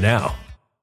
now. 0.00 0.34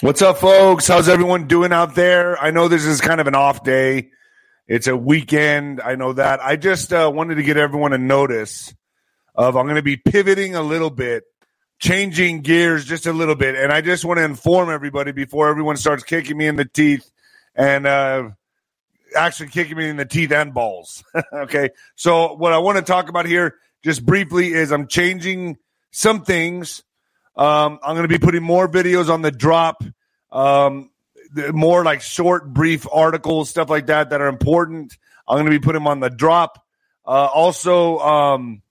What's 0.00 0.22
up, 0.22 0.38
folks? 0.38 0.88
How's 0.88 1.08
everyone 1.08 1.46
doing 1.46 1.72
out 1.72 1.94
there? 1.94 2.36
I 2.42 2.50
know 2.50 2.66
this 2.66 2.84
is 2.84 3.00
kind 3.00 3.20
of 3.20 3.28
an 3.28 3.36
off 3.36 3.62
day. 3.62 4.10
It's 4.66 4.88
a 4.88 4.96
weekend. 4.96 5.80
I 5.80 5.94
know 5.94 6.12
that. 6.14 6.42
I 6.42 6.56
just 6.56 6.92
uh, 6.92 7.12
wanted 7.14 7.36
to 7.36 7.44
get 7.44 7.56
everyone 7.56 7.92
a 7.92 7.98
notice 7.98 8.74
of 9.36 9.56
I'm 9.56 9.66
going 9.66 9.76
to 9.76 9.82
be 9.82 9.96
pivoting 9.96 10.56
a 10.56 10.62
little 10.62 10.90
bit, 10.90 11.22
changing 11.78 12.40
gears 12.40 12.84
just 12.84 13.06
a 13.06 13.12
little 13.12 13.36
bit, 13.36 13.54
and 13.54 13.72
I 13.72 13.80
just 13.80 14.04
want 14.04 14.18
to 14.18 14.24
inform 14.24 14.70
everybody 14.70 15.12
before 15.12 15.48
everyone 15.48 15.76
starts 15.76 16.02
kicking 16.02 16.36
me 16.36 16.48
in 16.48 16.56
the 16.56 16.64
teeth 16.64 17.08
and 17.54 17.86
uh, 17.86 18.30
actually 19.14 19.50
kicking 19.50 19.76
me 19.76 19.88
in 19.88 19.96
the 19.96 20.04
teeth 20.04 20.32
and 20.32 20.52
balls. 20.52 21.04
okay, 21.32 21.70
so 21.94 22.34
what 22.34 22.52
I 22.52 22.58
want 22.58 22.78
to 22.78 22.82
talk 22.82 23.08
about 23.08 23.26
here, 23.26 23.58
just 23.84 24.04
briefly, 24.04 24.54
is 24.54 24.72
I'm 24.72 24.88
changing 24.88 25.56
some 25.94 26.24
things. 26.24 26.82
Um, 27.36 27.78
I'm 27.82 27.94
going 27.94 28.02
to 28.02 28.08
be 28.08 28.18
putting 28.18 28.42
more 28.42 28.68
videos 28.68 29.08
on 29.08 29.22
the 29.22 29.30
drop. 29.30 29.82
Um, 30.30 30.90
more 31.52 31.84
like 31.84 32.02
short, 32.02 32.52
brief 32.52 32.86
articles, 32.92 33.48
stuff 33.50 33.70
like 33.70 33.86
that 33.86 34.10
that 34.10 34.20
are 34.20 34.28
important. 34.28 34.96
I'm 35.26 35.36
going 35.36 35.46
to 35.46 35.50
be 35.50 35.60
putting 35.60 35.80
them 35.80 35.88
on 35.88 36.00
the 36.00 36.10
drop. 36.10 36.62
Uh, 37.06 37.28
also, 37.32 37.98
um, 37.98 38.62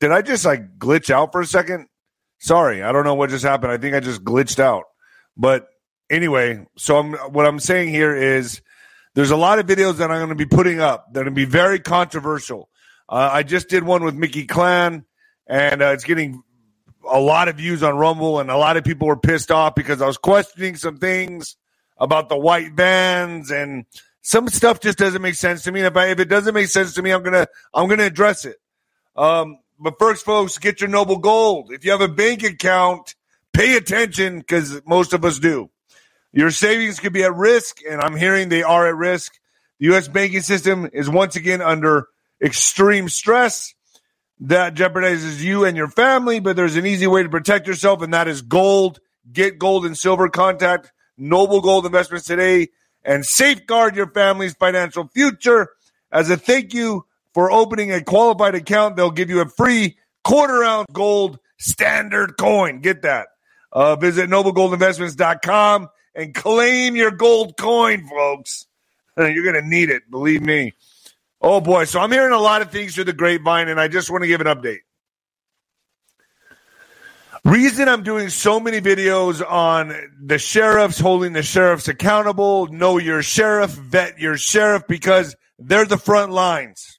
did 0.00 0.12
I 0.12 0.22
just 0.22 0.44
like 0.44 0.78
glitch 0.78 1.10
out 1.10 1.32
for 1.32 1.40
a 1.40 1.46
second? 1.46 1.88
Sorry, 2.38 2.82
I 2.82 2.92
don't 2.92 3.04
know 3.04 3.14
what 3.14 3.30
just 3.30 3.44
happened. 3.44 3.72
I 3.72 3.78
think 3.78 3.94
I 3.94 4.00
just 4.00 4.22
glitched 4.22 4.58
out. 4.58 4.84
But 5.36 5.68
anyway, 6.10 6.66
so 6.76 6.98
I'm 6.98 7.12
what 7.32 7.46
I'm 7.46 7.58
saying 7.58 7.88
here 7.88 8.14
is 8.14 8.60
there's 9.14 9.30
a 9.30 9.36
lot 9.36 9.58
of 9.58 9.66
videos 9.66 9.96
that 9.96 10.10
I'm 10.10 10.18
going 10.18 10.28
to 10.28 10.34
be 10.34 10.46
putting 10.46 10.80
up 10.80 11.12
that 11.12 11.20
are 11.20 11.24
going 11.24 11.34
to 11.34 11.40
be 11.40 11.46
very 11.46 11.80
controversial. 11.80 12.68
Uh, 13.08 13.30
I 13.32 13.42
just 13.42 13.68
did 13.68 13.82
one 13.84 14.04
with 14.04 14.14
Mickey 14.14 14.46
Clan, 14.46 15.04
and 15.46 15.82
uh, 15.82 15.86
it's 15.86 16.04
getting 16.04 16.42
a 17.10 17.20
lot 17.20 17.48
of 17.48 17.56
views 17.56 17.82
on 17.82 17.96
Rumble, 17.96 18.40
and 18.40 18.50
a 18.50 18.56
lot 18.56 18.76
of 18.76 18.84
people 18.84 19.06
were 19.08 19.16
pissed 19.16 19.50
off 19.50 19.74
because 19.74 20.02
I 20.02 20.06
was 20.06 20.18
questioning 20.18 20.76
some 20.76 20.98
things 20.98 21.56
about 21.98 22.28
the 22.28 22.36
white 22.36 22.72
vans 22.72 23.50
and 23.50 23.86
some 24.22 24.48
stuff 24.48 24.80
just 24.80 24.98
doesn't 24.98 25.22
make 25.22 25.36
sense 25.36 25.62
to 25.64 25.72
me. 25.72 25.80
And 25.80 25.86
if 25.86 25.96
I, 25.96 26.08
if 26.08 26.18
it 26.18 26.28
doesn't 26.28 26.52
make 26.52 26.68
sense 26.68 26.94
to 26.94 27.02
me, 27.02 27.12
I'm 27.12 27.22
gonna 27.22 27.46
I'm 27.72 27.88
gonna 27.88 28.06
address 28.06 28.44
it. 28.44 28.56
Um, 29.14 29.58
but 29.78 29.98
first, 30.00 30.24
folks, 30.24 30.58
get 30.58 30.80
your 30.80 30.90
noble 30.90 31.18
gold. 31.18 31.70
If 31.72 31.84
you 31.84 31.92
have 31.92 32.00
a 32.00 32.08
bank 32.08 32.42
account, 32.42 33.14
pay 33.52 33.76
attention 33.76 34.40
because 34.40 34.82
most 34.84 35.12
of 35.12 35.24
us 35.24 35.38
do. 35.38 35.70
Your 36.32 36.50
savings 36.50 36.98
could 36.98 37.12
be 37.12 37.22
at 37.22 37.34
risk, 37.34 37.78
and 37.88 38.00
I'm 38.00 38.16
hearing 38.16 38.48
they 38.48 38.64
are 38.64 38.88
at 38.88 38.96
risk. 38.96 39.32
The 39.78 39.86
U.S. 39.86 40.08
banking 40.08 40.40
system 40.40 40.90
is 40.92 41.08
once 41.08 41.36
again 41.36 41.62
under 41.62 42.08
extreme 42.42 43.08
stress 43.08 43.75
that 44.40 44.74
jeopardizes 44.74 45.40
you 45.40 45.64
and 45.64 45.76
your 45.76 45.88
family, 45.88 46.40
but 46.40 46.56
there's 46.56 46.76
an 46.76 46.86
easy 46.86 47.06
way 47.06 47.22
to 47.22 47.28
protect 47.28 47.66
yourself, 47.66 48.02
and 48.02 48.12
that 48.12 48.28
is 48.28 48.42
gold. 48.42 49.00
Get 49.32 49.58
gold 49.58 49.86
and 49.86 49.96
silver. 49.96 50.28
Contact 50.28 50.92
Noble 51.16 51.60
Gold 51.60 51.86
Investments 51.86 52.26
today 52.26 52.68
and 53.04 53.24
safeguard 53.24 53.96
your 53.96 54.10
family's 54.10 54.54
financial 54.54 55.08
future. 55.08 55.70
As 56.12 56.30
a 56.30 56.36
thank 56.36 56.74
you 56.74 57.06
for 57.32 57.50
opening 57.50 57.92
a 57.92 58.02
qualified 58.02 58.54
account, 58.54 58.96
they'll 58.96 59.10
give 59.10 59.30
you 59.30 59.40
a 59.40 59.48
free 59.48 59.96
quarter 60.22 60.62
ounce 60.62 60.86
gold 60.92 61.38
standard 61.58 62.36
coin. 62.36 62.80
Get 62.80 63.02
that. 63.02 63.28
Uh, 63.72 63.96
visit 63.96 64.30
noblegoldinvestments.com 64.30 65.88
and 66.14 66.34
claim 66.34 66.96
your 66.96 67.10
gold 67.10 67.56
coin, 67.56 68.06
folks. 68.06 68.66
You're 69.18 69.44
going 69.44 69.62
to 69.62 69.68
need 69.68 69.90
it, 69.90 70.10
believe 70.10 70.42
me. 70.42 70.74
Oh 71.46 71.60
boy. 71.60 71.84
So 71.84 72.00
I'm 72.00 72.10
hearing 72.10 72.32
a 72.32 72.40
lot 72.40 72.60
of 72.60 72.72
things 72.72 72.96
through 72.96 73.04
the 73.04 73.12
grapevine, 73.12 73.68
and 73.68 73.78
I 73.78 73.86
just 73.86 74.10
want 74.10 74.22
to 74.22 74.26
give 74.26 74.40
an 74.40 74.48
update. 74.48 74.80
Reason 77.44 77.88
I'm 77.88 78.02
doing 78.02 78.30
so 78.30 78.58
many 78.58 78.80
videos 78.80 79.48
on 79.48 79.94
the 80.20 80.38
sheriffs 80.38 80.98
holding 80.98 81.34
the 81.34 81.44
sheriffs 81.44 81.86
accountable, 81.86 82.66
know 82.66 82.98
your 82.98 83.22
sheriff, 83.22 83.70
vet 83.70 84.18
your 84.18 84.36
sheriff, 84.36 84.88
because 84.88 85.36
they're 85.56 85.84
the 85.84 85.98
front 85.98 86.32
lines. 86.32 86.98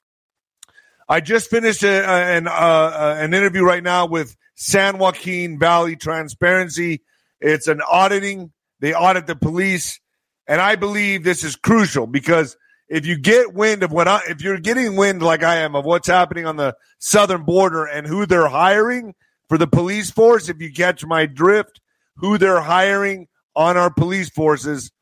I 1.06 1.20
just 1.20 1.50
finished 1.50 1.82
a, 1.82 2.08
an, 2.08 2.46
uh, 2.48 3.16
an 3.18 3.34
interview 3.34 3.64
right 3.64 3.82
now 3.82 4.06
with 4.06 4.34
San 4.54 4.96
Joaquin 4.96 5.58
Valley 5.58 5.94
Transparency. 5.94 7.02
It's 7.38 7.68
an 7.68 7.82
auditing. 7.82 8.50
They 8.80 8.94
audit 8.94 9.26
the 9.26 9.36
police. 9.36 10.00
And 10.46 10.58
I 10.58 10.76
believe 10.76 11.22
this 11.22 11.44
is 11.44 11.54
crucial 11.54 12.06
because 12.06 12.56
if 12.88 13.06
you 13.06 13.18
get 13.18 13.54
wind 13.54 13.82
of 13.82 13.92
what 13.92 14.08
I, 14.08 14.20
if 14.28 14.42
you're 14.42 14.58
getting 14.58 14.96
wind 14.96 15.22
like 15.22 15.42
I 15.42 15.56
am 15.56 15.74
of 15.74 15.84
what's 15.84 16.08
happening 16.08 16.46
on 16.46 16.56
the 16.56 16.74
southern 16.98 17.44
border 17.44 17.84
and 17.84 18.06
who 18.06 18.26
they're 18.26 18.48
hiring– 18.48 19.14
for 19.48 19.58
the 19.58 19.66
police 19.66 20.10
force, 20.10 20.48
if 20.48 20.60
you 20.60 20.72
catch 20.72 21.04
my 21.04 21.26
drift, 21.26 21.80
who 22.16 22.38
they're 22.38 22.60
hiring 22.60 23.28
on 23.56 23.76
our 23.76 23.90
police 23.90 24.28
forces, 24.28 24.92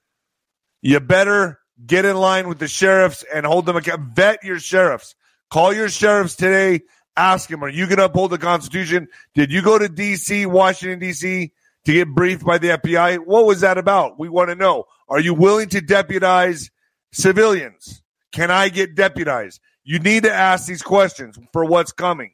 you 0.83 1.01
better 1.01 1.59
get 1.85 2.05
in 2.05 2.17
line 2.17 2.49
with 2.49 2.59
the 2.59 2.69
sheriffs 2.69 3.25
and 3.35 3.45
hold 3.45 3.67
them 3.67 3.77
accountable. 3.77 4.13
Vet 4.15 4.45
your 4.45 4.59
sheriffs. 4.59 5.15
Call 5.51 5.75
your 5.75 5.89
sheriffs 5.89 6.37
today. 6.37 6.81
Ask 7.17 7.49
them, 7.49 7.65
are 7.65 7.69
you 7.69 7.87
going 7.87 7.99
to 7.99 8.05
uphold 8.05 8.31
the 8.31 8.39
Constitution? 8.39 9.09
Did 9.35 9.51
you 9.51 9.63
go 9.63 9.79
to 9.79 9.89
D.C., 9.89 10.47
Washington, 10.47 10.99
D.C., 10.99 11.53
to 11.87 11.93
get 11.93 12.09
briefed 12.09 12.45
by 12.45 12.59
the 12.59 12.69
FBI? 12.69 13.19
What 13.27 13.47
was 13.47 13.61
that 13.63 13.79
about? 13.79 14.19
We 14.19 14.29
want 14.29 14.51
to 14.51 14.55
know. 14.55 14.85
Are 15.09 15.21
you 15.21 15.35
willing 15.35 15.69
to 15.71 15.81
deputize 15.81 16.71
civilians? 17.13 18.03
Can 18.33 18.51
I 18.51 18.69
get 18.69 18.95
deputized? 18.95 19.61
You 19.85 19.99
need 19.99 20.25
to 20.25 20.33
ask 20.33 20.67
these 20.67 20.83
questions 20.83 21.39
for 21.53 21.65
what's 21.65 21.93
coming. 21.93 22.33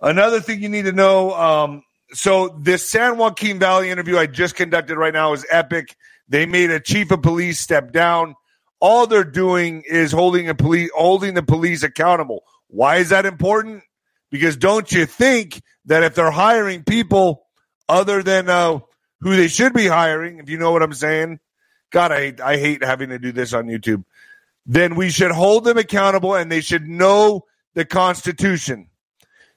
Another 0.00 0.40
thing 0.40 0.60
you 0.60 0.68
need 0.68 0.86
to 0.86 0.92
know. 0.92 1.32
Um, 1.32 1.84
so 2.12 2.48
this 2.60 2.84
San 2.84 3.16
Joaquin 3.16 3.58
Valley 3.58 3.90
interview 3.90 4.18
I 4.18 4.26
just 4.26 4.56
conducted 4.56 4.96
right 4.96 5.14
now 5.14 5.32
is 5.32 5.46
epic. 5.50 5.96
They 6.28 6.46
made 6.46 6.70
a 6.70 6.80
chief 6.80 7.10
of 7.10 7.22
police 7.22 7.60
step 7.60 7.92
down. 7.92 8.34
All 8.80 9.06
they're 9.06 9.22
doing 9.22 9.84
is 9.88 10.10
holding 10.10 10.48
a 10.48 10.54
police 10.54 10.90
holding 10.94 11.34
the 11.34 11.42
police 11.42 11.84
accountable. 11.84 12.42
Why 12.66 12.96
is 12.96 13.10
that 13.10 13.26
important? 13.26 13.84
Because 14.30 14.56
don't 14.56 14.90
you 14.90 15.06
think 15.06 15.62
that 15.84 16.02
if 16.02 16.14
they're 16.14 16.30
hiring 16.30 16.82
people 16.82 17.46
other 17.88 18.22
than 18.22 18.48
uh, 18.48 18.80
who 19.20 19.36
they 19.36 19.48
should 19.48 19.72
be 19.72 19.86
hiring, 19.86 20.38
if 20.38 20.48
you 20.48 20.58
know 20.58 20.72
what 20.72 20.82
I'm 20.82 20.94
saying, 20.94 21.38
God, 21.92 22.10
I 22.10 22.34
I 22.42 22.56
hate 22.56 22.82
having 22.82 23.10
to 23.10 23.18
do 23.18 23.30
this 23.30 23.52
on 23.52 23.66
YouTube. 23.66 24.04
Then 24.66 24.94
we 24.94 25.10
should 25.10 25.30
hold 25.30 25.64
them 25.64 25.78
accountable, 25.78 26.34
and 26.34 26.50
they 26.50 26.60
should 26.60 26.88
know 26.88 27.44
the 27.74 27.84
Constitution. 27.84 28.88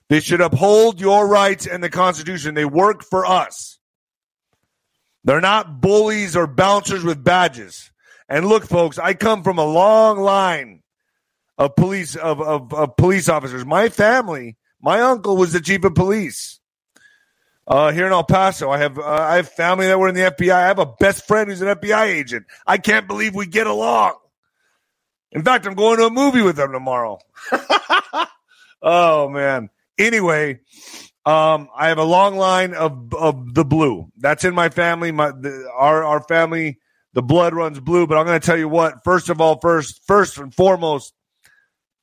They 0.10 0.20
should 0.20 0.42
uphold 0.42 1.00
your 1.02 1.28
rights 1.28 1.66
and 1.66 1.84
the 1.84 1.90
Constitution. 1.90 2.54
They 2.54 2.66
work 2.66 3.04
for 3.04 3.26
us. 3.26 3.80
They're 5.24 5.42
not 5.42 5.82
bullies 5.82 6.36
or 6.36 6.46
bouncers 6.46 7.04
with 7.04 7.24
badges. 7.24 7.92
And 8.30 8.48
look, 8.48 8.66
folks, 8.66 9.00
I 9.00 9.16
come 9.16 9.44
from 9.44 9.58
a 9.58 9.66
long 9.66 10.20
line 10.20 10.84
of 11.58 11.76
police 11.76 12.16
of, 12.16 12.42
of, 12.42 12.74
of 12.74 12.98
police 12.98 13.30
officers. 13.30 13.66
My 13.66 13.90
family, 13.90 14.58
my 14.82 15.02
uncle 15.02 15.38
was 15.38 15.54
the 15.54 15.62
chief 15.62 15.84
of 15.84 15.96
police 15.96 16.60
uh, 17.68 17.92
here 17.92 18.06
in 18.06 18.12
El 18.12 18.24
Paso. 18.24 18.70
I 18.70 18.80
have 18.80 18.98
uh, 18.98 19.04
I 19.04 19.38
have 19.38 19.50
family 19.50 19.88
that 19.88 20.00
were 20.00 20.08
in 20.08 20.16
the 20.16 20.22
FBI. 20.22 20.52
I 20.52 20.68
have 20.68 20.80
a 20.80 20.86
best 20.86 21.28
friend 21.28 21.50
who's 21.50 21.62
an 21.62 21.68
FBI 21.68 22.06
agent. 22.08 22.46
I 22.66 22.78
can't 22.78 23.08
believe 23.08 23.36
we 23.36 23.48
get 23.48 23.68
along. 23.68 24.16
In 25.32 25.44
fact, 25.44 25.66
I'm 25.66 25.74
going 25.74 25.98
to 25.98 26.06
a 26.06 26.10
movie 26.10 26.42
with 26.42 26.56
them 26.56 26.72
tomorrow. 26.72 27.20
oh 28.82 29.30
man. 29.30 29.70
Anyway, 29.98 30.60
um, 31.26 31.70
I 31.76 31.88
have 31.88 31.98
a 31.98 32.04
long 32.04 32.38
line 32.38 32.74
of 32.74 33.14
of 33.14 33.54
the 33.54 33.66
blue. 33.66 34.12
That's 34.18 34.44
in 34.44 34.54
my 34.54 34.70
family. 34.70 35.12
My 35.12 35.32
the, 35.32 35.70
our 35.74 36.04
our 36.04 36.22
family, 36.24 36.80
the 37.14 37.24
blood 37.24 37.54
runs 37.54 37.80
blue. 37.80 38.06
But 38.08 38.18
I'm 38.18 38.26
going 38.26 38.40
to 38.40 38.46
tell 38.46 38.58
you 38.58 38.70
what. 38.70 39.04
First 39.04 39.30
of 39.30 39.42
all, 39.42 39.60
first 39.60 40.02
first 40.06 40.38
and 40.38 40.54
foremost, 40.54 41.14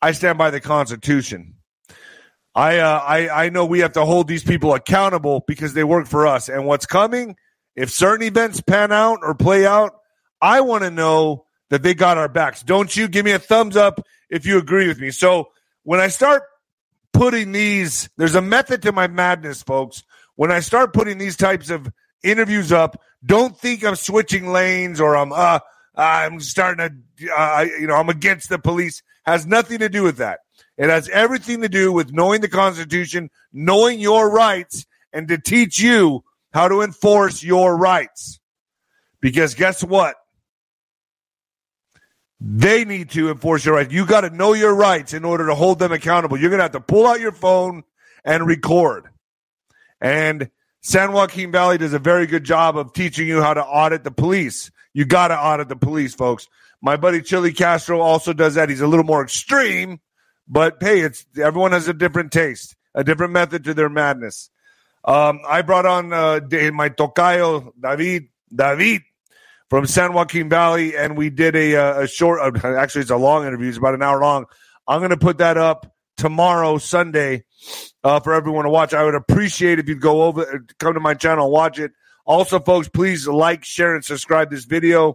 I 0.01 0.13
stand 0.13 0.39
by 0.39 0.51
the 0.51 0.61
Constitution. 0.61 1.55
I 2.55 2.79
uh, 2.79 2.99
I 2.99 3.29
I 3.45 3.49
know 3.49 3.65
we 3.65 3.81
have 3.81 3.93
to 3.93 4.05
hold 4.05 4.29
these 4.29 4.45
people 4.45 4.75
accountable 4.75 5.45
because 5.47 5.75
they 5.75 5.85
work 5.85 6.07
for 6.07 6.27
us. 6.27 6.49
And 6.49 6.67
what's 6.67 6.87
coming, 6.87 7.37
if 7.77 7.91
certain 7.91 8.27
events 8.27 8.61
pan 8.61 8.93
out 8.93 9.21
or 9.23 9.35
play 9.35 9.67
out, 9.67 9.95
I 10.41 10.61
want 10.61 10.85
to 10.85 10.91
know 10.91 11.47
that 11.71 11.83
they 11.83 11.95
got 11.95 12.19
our 12.19 12.29
backs. 12.29 12.63
Don't 12.63 12.95
you? 12.95 13.09
Give 13.09 13.25
me 13.25 13.33
a 13.33 13.39
thumbs 13.39 13.77
up 13.77 14.05
if 14.29 14.45
you 14.45 14.59
agree 14.59 14.89
with 14.89 15.01
me. 15.01 15.11
So 15.11 15.49
when 15.85 16.01
I 16.01 16.09
start 16.09 16.43
putting 17.13 17.53
these, 17.53 18.11
there's 18.17 18.35
a 18.35 18.43
method 18.43 18.83
to 18.83 18.93
my 18.93 19.07
madness, 19.07 19.63
folks. 19.63 20.03
When 20.35 20.51
I 20.51 20.61
start 20.61 20.93
putting 20.93 21.19
these 21.19 21.37
types 21.37 21.71
of 21.71 21.91
interviews 22.23 22.73
up, 22.73 23.01
don't 23.25 23.57
think 23.57 23.85
I'm 23.85 23.97
switching 23.97 24.49
lanes 24.49 25.01
or 25.01 25.17
I'm, 25.17 25.33
uh, 25.33 25.61
I'm 25.95 26.41
starting 26.41 27.05
to, 27.19 27.31
uh, 27.31 27.67
you 27.79 27.87
know, 27.87 27.95
I'm 27.95 28.09
against 28.09 28.49
the 28.49 28.59
police. 28.59 29.03
Has 29.25 29.47
nothing 29.47 29.79
to 29.79 29.89
do 29.89 30.03
with 30.03 30.17
that. 30.17 30.41
It 30.79 30.89
has 30.89 31.09
everything 31.09 31.61
to 31.63 31.69
do 31.69 31.93
with 31.93 32.13
knowing 32.13 32.41
the 32.41 32.49
Constitution, 32.49 33.31
knowing 33.53 34.01
your 34.01 34.31
rights, 34.31 34.87
and 35.13 35.29
to 35.29 35.39
teach 35.39 35.79
you 35.79 36.25
how 36.53 36.69
to 36.69 36.83
enforce 36.83 37.43
your 37.43 37.77
rights. 37.77 38.41
Because 39.21 39.55
guess 39.55 39.85
what? 39.85 40.17
They 42.41 42.85
need 42.85 43.11
to 43.11 43.31
enforce 43.31 43.65
your 43.65 43.77
rights. 43.77 43.93
You 43.93 44.05
got 44.05 44.23
to 44.23 44.31
know 44.31 44.53
your 44.53 44.75
rights 44.75 45.15
in 45.15 45.25
order 45.25 45.47
to 45.47 45.55
hold 45.55 45.79
them 45.79 45.93
accountable. 45.93 46.37
You're 46.37 46.51
going 46.51 46.59
to 46.59 46.65
have 46.65 46.73
to 46.73 46.81
pull 46.81 47.07
out 47.07 47.21
your 47.21 47.33
phone 47.33 47.85
and 48.25 48.47
record. 48.47 49.09
And 50.01 50.51
San 50.81 51.13
Joaquin 51.13 51.53
Valley 51.53 51.79
does 51.79 51.93
a 51.93 52.01
very 52.01 52.27
good 52.27 52.43
job 52.43 52.77
of 52.77 52.93
teaching 52.93 53.29
you 53.29 53.41
how 53.41 53.55
to 53.55 53.65
audit 53.65 54.03
the 54.03 54.11
police. 54.11 54.73
You 54.93 55.05
got 55.05 55.29
to 55.29 55.39
audit 55.39 55.69
the 55.69 55.77
police, 55.77 56.15
folks. 56.15 56.49
My 56.81 56.97
buddy 56.97 57.23
Chili 57.23 57.53
Castro 57.53 58.01
also 58.01 58.33
does 58.33 58.55
that. 58.55 58.69
He's 58.69 58.81
a 58.81 58.89
little 58.89 59.05
more 59.05 59.23
extreme, 59.23 60.01
but 60.49 60.77
hey, 60.81 61.01
it's 61.01 61.25
everyone 61.41 61.73
has 61.73 61.89
a 61.89 61.95
different 61.95 62.33
taste, 62.33 62.77
a 62.95 63.05
different 63.05 63.33
method 63.33 63.65
to 63.65 63.75
their 63.75 63.89
madness. 63.89 64.51
Um, 65.05 65.41
I 65.47 65.63
brought 65.63 65.87
on 65.87 66.13
uh, 66.13 66.41
my 66.73 66.89
tocayo 66.89 67.73
David 67.81 68.29
David 68.55 69.03
from 69.69 69.87
San 69.87 70.13
Joaquin 70.13 70.49
Valley, 70.49 70.97
and 70.97 71.17
we 71.17 71.31
did 71.31 71.57
a, 71.57 71.77
uh, 71.77 72.01
a 72.03 72.07
short. 72.07 72.41
Uh, 72.41 72.77
actually, 72.77 73.03
it's 73.03 73.11
a 73.11 73.17
long 73.17 73.47
interview. 73.47 73.69
It's 73.69 73.79
about 73.79 73.95
an 73.95 74.03
hour 74.03 74.21
long. 74.21 74.47
I'm 74.87 75.01
going 75.01 75.11
to 75.11 75.17
put 75.17 75.39
that 75.39 75.57
up 75.57 75.93
tomorrow, 76.17 76.79
Sunday, 76.79 77.45
uh, 78.05 78.21
for 78.21 78.35
everyone 78.35 78.65
to 78.65 78.71
watch. 78.71 78.95
I 78.95 79.03
would 79.05 79.15
appreciate 79.15 79.79
if 79.79 79.89
you'd 79.89 80.01
go 80.01 80.23
over, 80.23 80.65
come 80.79 80.95
to 80.95 81.01
my 81.01 81.15
channel, 81.15 81.51
watch 81.51 81.79
it. 81.79 81.93
Also, 82.25 82.61
folks, 82.61 82.89
please 82.89 83.27
like, 83.27 83.65
share, 83.65 83.95
and 83.95 84.05
subscribe 84.05 84.51
this 84.51 84.65
video. 84.65 85.15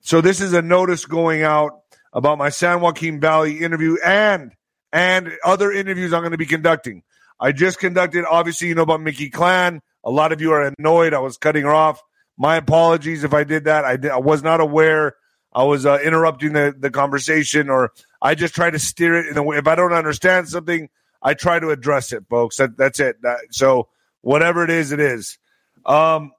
So 0.00 0.20
this 0.20 0.40
is 0.40 0.52
a 0.52 0.62
notice 0.62 1.04
going 1.04 1.42
out 1.42 1.80
about 2.12 2.38
my 2.38 2.48
San 2.48 2.80
Joaquin 2.80 3.20
Valley 3.20 3.58
interview 3.60 3.96
and 4.04 4.52
and 4.92 5.32
other 5.44 5.72
interviews 5.72 6.12
I'm 6.12 6.20
going 6.20 6.32
to 6.32 6.38
be 6.38 6.46
conducting. 6.46 7.02
I 7.40 7.52
just 7.52 7.78
conducted, 7.78 8.24
obviously, 8.28 8.68
you 8.68 8.74
know 8.74 8.82
about 8.82 9.00
Mickey 9.00 9.30
Clan. 9.30 9.80
A 10.04 10.10
lot 10.10 10.32
of 10.32 10.40
you 10.40 10.52
are 10.52 10.72
annoyed. 10.78 11.14
I 11.14 11.20
was 11.20 11.36
cutting 11.36 11.64
her 11.64 11.74
off. 11.74 12.02
My 12.36 12.56
apologies 12.56 13.24
if 13.24 13.34
I 13.34 13.44
did 13.44 13.64
that. 13.64 13.84
I, 13.84 13.96
did, 13.96 14.10
I 14.10 14.18
was 14.18 14.42
not 14.42 14.60
aware. 14.60 15.16
I 15.52 15.64
was 15.64 15.86
uh, 15.86 15.98
interrupting 16.04 16.52
the, 16.52 16.74
the 16.78 16.90
conversation, 16.90 17.68
or 17.68 17.92
I 18.20 18.34
just 18.34 18.54
try 18.54 18.70
to 18.70 18.78
steer 18.78 19.14
it 19.14 19.26
in 19.26 19.36
a 19.36 19.42
way. 19.42 19.56
If 19.56 19.66
I 19.66 19.74
don't 19.74 19.92
understand 19.92 20.48
something, 20.48 20.88
I 21.22 21.34
try 21.34 21.58
to 21.58 21.70
address 21.70 22.12
it, 22.12 22.24
folks. 22.28 22.56
That, 22.56 22.76
that's 22.76 23.00
it. 23.00 23.20
That, 23.22 23.38
so 23.50 23.88
whatever 24.20 24.62
it 24.64 24.70
is, 24.70 24.92
it 24.92 25.00
is. 25.00 25.38
Um, 25.84 26.32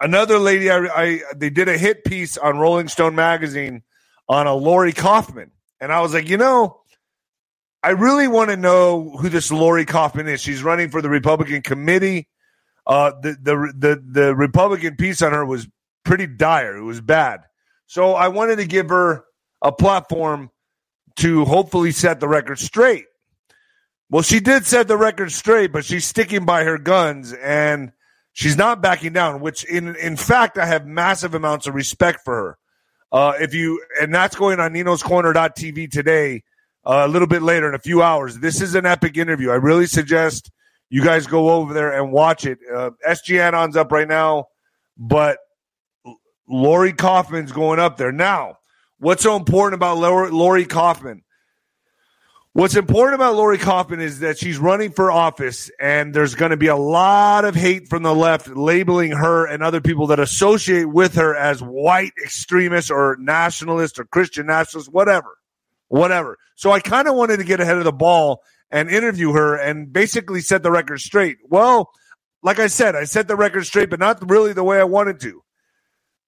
another 0.00 0.38
lady, 0.38 0.70
I, 0.70 0.78
I 0.78 1.20
they 1.36 1.50
did 1.50 1.68
a 1.68 1.76
hit 1.76 2.04
piece 2.04 2.38
on 2.38 2.58
Rolling 2.58 2.88
Stone 2.88 3.14
magazine 3.14 3.82
on 4.28 4.46
a 4.46 4.54
Lori 4.54 4.92
Kaufman, 4.92 5.50
and 5.80 5.92
I 5.92 6.00
was 6.00 6.14
like, 6.14 6.28
you 6.28 6.36
know, 6.36 6.80
I 7.84 7.90
really 7.90 8.28
want 8.28 8.48
to 8.48 8.56
know 8.56 9.10
who 9.10 9.28
this 9.28 9.52
Lori 9.52 9.84
Kaufman 9.84 10.26
is. 10.26 10.40
She's 10.40 10.62
running 10.62 10.88
for 10.88 11.02
the 11.02 11.10
Republican 11.10 11.60
committee. 11.60 12.28
Uh, 12.86 13.12
the, 13.20 13.36
the 13.42 13.72
the 13.76 14.04
the 14.22 14.34
Republican 14.34 14.96
piece 14.96 15.20
on 15.20 15.32
her 15.32 15.44
was 15.44 15.68
pretty 16.02 16.26
dire. 16.26 16.76
It 16.76 16.82
was 16.82 17.02
bad. 17.02 17.42
So 17.86 18.14
I 18.14 18.28
wanted 18.28 18.56
to 18.56 18.66
give 18.66 18.88
her 18.88 19.24
a 19.60 19.70
platform 19.70 20.50
to 21.16 21.44
hopefully 21.44 21.92
set 21.92 22.20
the 22.20 22.28
record 22.28 22.58
straight. 22.58 23.04
Well, 24.08 24.22
she 24.22 24.40
did 24.40 24.64
set 24.64 24.88
the 24.88 24.96
record 24.96 25.30
straight, 25.30 25.70
but 25.70 25.84
she's 25.84 26.06
sticking 26.06 26.46
by 26.46 26.64
her 26.64 26.78
guns 26.78 27.34
and 27.34 27.92
she's 28.32 28.56
not 28.56 28.80
backing 28.80 29.12
down. 29.12 29.40
Which, 29.40 29.62
in 29.64 29.94
in 29.96 30.16
fact, 30.16 30.56
I 30.56 30.64
have 30.64 30.86
massive 30.86 31.34
amounts 31.34 31.66
of 31.66 31.74
respect 31.74 32.22
for 32.24 32.34
her. 32.34 32.58
Uh, 33.12 33.34
if 33.40 33.52
you 33.52 33.84
and 34.00 34.14
that's 34.14 34.36
going 34.36 34.58
on 34.58 34.72
Nino's 34.72 35.02
Corner.tv 35.02 35.90
today, 35.90 36.36
uh, 36.36 36.42
a 36.84 37.08
little 37.08 37.28
bit 37.28 37.42
later 37.42 37.68
in 37.68 37.74
a 37.74 37.78
few 37.78 38.02
hours. 38.02 38.38
This 38.38 38.60
is 38.60 38.74
an 38.74 38.86
epic 38.86 39.16
interview. 39.16 39.50
I 39.50 39.54
really 39.54 39.86
suggest 39.86 40.50
you 40.90 41.02
guys 41.02 41.26
go 41.26 41.50
over 41.50 41.74
there 41.74 41.92
and 41.92 42.12
watch 42.12 42.46
it. 42.46 42.58
Uh, 42.72 42.90
SG 43.06 43.40
Anon's 43.40 43.76
up 43.76 43.90
right 43.90 44.08
now, 44.08 44.46
but 44.96 45.38
Lori 46.48 46.92
Kaufman's 46.92 47.52
going 47.52 47.78
up 47.78 47.96
there 47.96 48.12
now. 48.12 48.58
What's 48.98 49.22
so 49.22 49.36
important 49.36 49.74
about 49.74 49.98
Lori 49.98 50.64
Kaufman? 50.66 51.22
What's 52.52 52.76
important 52.76 53.16
about 53.16 53.34
Lori 53.34 53.58
Kaufman 53.58 54.00
is 54.00 54.20
that 54.20 54.38
she's 54.38 54.58
running 54.58 54.92
for 54.92 55.10
office, 55.10 55.72
and 55.80 56.14
there's 56.14 56.36
going 56.36 56.52
to 56.52 56.56
be 56.56 56.68
a 56.68 56.76
lot 56.76 57.44
of 57.44 57.56
hate 57.56 57.88
from 57.88 58.04
the 58.04 58.14
left 58.14 58.46
labeling 58.46 59.10
her 59.10 59.44
and 59.44 59.60
other 59.60 59.80
people 59.80 60.06
that 60.06 60.20
associate 60.20 60.84
with 60.84 61.16
her 61.16 61.34
as 61.34 61.60
white 61.60 62.12
extremists 62.22 62.92
or 62.92 63.16
nationalists 63.18 63.98
or 63.98 64.04
Christian 64.04 64.46
nationalists, 64.46 64.88
whatever, 64.88 65.36
whatever. 65.94 66.38
So 66.56 66.72
I 66.72 66.80
kind 66.80 67.06
of 67.06 67.14
wanted 67.14 67.36
to 67.36 67.44
get 67.44 67.60
ahead 67.60 67.78
of 67.78 67.84
the 67.84 67.92
ball 67.92 68.42
and 68.70 68.90
interview 68.90 69.32
her 69.32 69.56
and 69.56 69.92
basically 69.92 70.40
set 70.40 70.62
the 70.62 70.70
record 70.70 71.00
straight. 71.00 71.38
Well, 71.44 71.90
like 72.42 72.58
I 72.58 72.66
said, 72.66 72.96
I 72.96 73.04
set 73.04 73.28
the 73.28 73.36
record 73.36 73.64
straight, 73.64 73.90
but 73.90 74.00
not 74.00 74.28
really 74.28 74.52
the 74.52 74.64
way 74.64 74.78
I 74.78 74.84
wanted 74.84 75.20
to. 75.20 75.42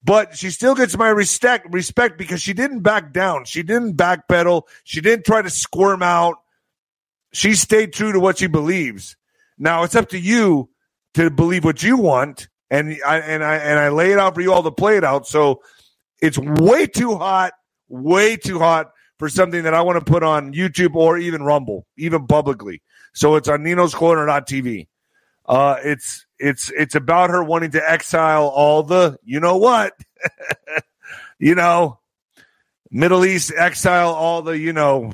But 0.04 0.36
she 0.36 0.50
still 0.50 0.76
gets 0.76 0.96
my 0.96 1.08
respect 1.08 1.66
respect 1.72 2.16
because 2.16 2.40
she 2.40 2.52
didn't 2.52 2.80
back 2.80 3.12
down. 3.12 3.44
She 3.44 3.64
didn't 3.64 3.96
backpedal. 3.96 4.62
She 4.84 5.00
didn't 5.00 5.26
try 5.26 5.42
to 5.42 5.50
squirm 5.50 6.00
out. 6.00 6.36
She 7.32 7.54
stayed 7.54 7.92
true 7.92 8.12
to 8.12 8.20
what 8.20 8.38
she 8.38 8.46
believes. 8.46 9.16
Now 9.58 9.82
it's 9.82 9.96
up 9.96 10.10
to 10.10 10.18
you 10.18 10.70
to 11.14 11.28
believe 11.28 11.64
what 11.64 11.82
you 11.82 11.96
want, 11.96 12.48
and 12.70 12.96
I 13.04 13.18
and 13.18 13.42
I 13.42 13.56
and 13.56 13.80
I 13.80 13.88
lay 13.88 14.12
it 14.12 14.18
out 14.20 14.36
for 14.36 14.42
you 14.42 14.52
all 14.52 14.62
to 14.62 14.70
play 14.70 14.96
it 14.96 15.02
out. 15.02 15.26
So 15.26 15.62
it's 16.22 16.38
way 16.38 16.86
too 16.86 17.16
hot, 17.16 17.54
way 17.88 18.36
too 18.36 18.60
hot 18.60 18.92
for 19.18 19.28
something 19.28 19.62
that 19.64 19.74
I 19.74 19.82
want 19.82 19.98
to 19.98 20.04
put 20.04 20.22
on 20.22 20.52
YouTube 20.52 20.94
or 20.94 21.18
even 21.18 21.42
Rumble, 21.42 21.86
even 21.96 22.26
publicly. 22.26 22.82
So 23.14 23.36
it's 23.36 23.48
on 23.48 23.62
Nino's 23.62 23.94
Corner.tv. 23.94 24.88
Uh, 25.46 25.76
it's 25.82 26.26
it's 26.38 26.70
it's 26.76 26.94
about 26.94 27.30
her 27.30 27.42
wanting 27.42 27.70
to 27.70 27.90
exile 27.90 28.48
all 28.48 28.82
the 28.82 29.16
you 29.24 29.40
know 29.40 29.56
what, 29.56 29.94
you 31.38 31.54
know, 31.54 31.98
Middle 32.90 33.24
East 33.24 33.52
exile 33.56 34.12
all 34.12 34.42
the 34.42 34.58
you 34.58 34.72
know. 34.72 35.12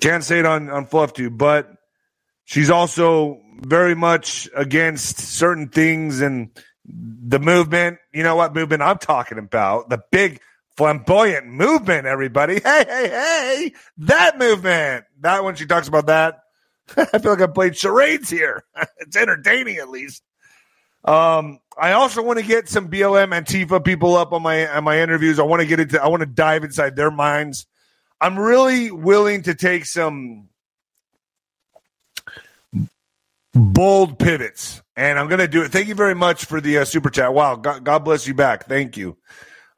Can't 0.00 0.24
say 0.24 0.40
it 0.40 0.46
on 0.46 0.70
on 0.70 0.86
Fluff 0.86 1.12
Tube, 1.12 1.38
but 1.38 1.70
she's 2.44 2.70
also 2.70 3.40
very 3.60 3.94
much 3.94 4.48
against 4.54 5.18
certain 5.18 5.68
things 5.68 6.20
and 6.20 6.50
the 6.86 7.38
movement. 7.38 7.98
You 8.12 8.22
know 8.22 8.36
what 8.36 8.54
movement 8.54 8.82
I'm 8.82 8.98
talking 8.98 9.38
about? 9.38 9.88
The 9.88 10.02
big 10.10 10.40
flamboyant 10.76 11.46
movement. 11.46 12.06
Everybody, 12.06 12.54
hey, 12.54 12.84
hey, 12.88 13.08
hey, 13.08 13.72
that 13.98 14.38
movement. 14.38 15.04
That 15.20 15.44
one 15.44 15.54
she 15.54 15.66
talks 15.66 15.88
about 15.88 16.06
that 16.06 16.40
I 16.96 17.18
feel 17.18 17.32
like 17.32 17.40
I 17.40 17.46
played 17.46 17.76
charades 17.76 18.30
here. 18.30 18.64
it's 18.98 19.16
entertaining 19.16 19.78
at 19.78 19.88
least. 19.88 20.22
Um, 21.04 21.60
I 21.78 21.92
also 21.92 22.22
want 22.22 22.38
to 22.38 22.44
get 22.44 22.68
some 22.68 22.88
BLM 22.88 23.28
Antifa 23.28 23.84
people 23.84 24.16
up 24.16 24.32
on 24.32 24.42
my 24.42 24.66
on 24.68 24.84
my 24.84 25.00
interviews. 25.00 25.38
I 25.38 25.42
want 25.42 25.60
to 25.60 25.66
get 25.66 25.80
into 25.80 26.02
I 26.02 26.08
want 26.08 26.20
to 26.20 26.26
dive 26.26 26.64
inside 26.64 26.96
their 26.96 27.10
minds. 27.10 27.66
I'm 28.20 28.38
really 28.38 28.90
willing 28.90 29.42
to 29.42 29.54
take 29.54 29.84
some 29.84 30.48
bold 33.52 34.18
pivots, 34.18 34.82
and 34.96 35.18
I'm 35.18 35.28
going 35.28 35.40
to 35.40 35.48
do 35.48 35.62
it. 35.62 35.72
Thank 35.72 35.88
you 35.88 35.94
very 35.94 36.14
much 36.14 36.46
for 36.46 36.60
the 36.60 36.78
uh, 36.78 36.84
super 36.86 37.10
chat. 37.10 37.34
Wow, 37.34 37.56
God, 37.56 37.84
God, 37.84 38.04
bless 38.04 38.26
you 38.26 38.32
back. 38.32 38.66
Thank 38.66 38.96
you, 38.96 39.18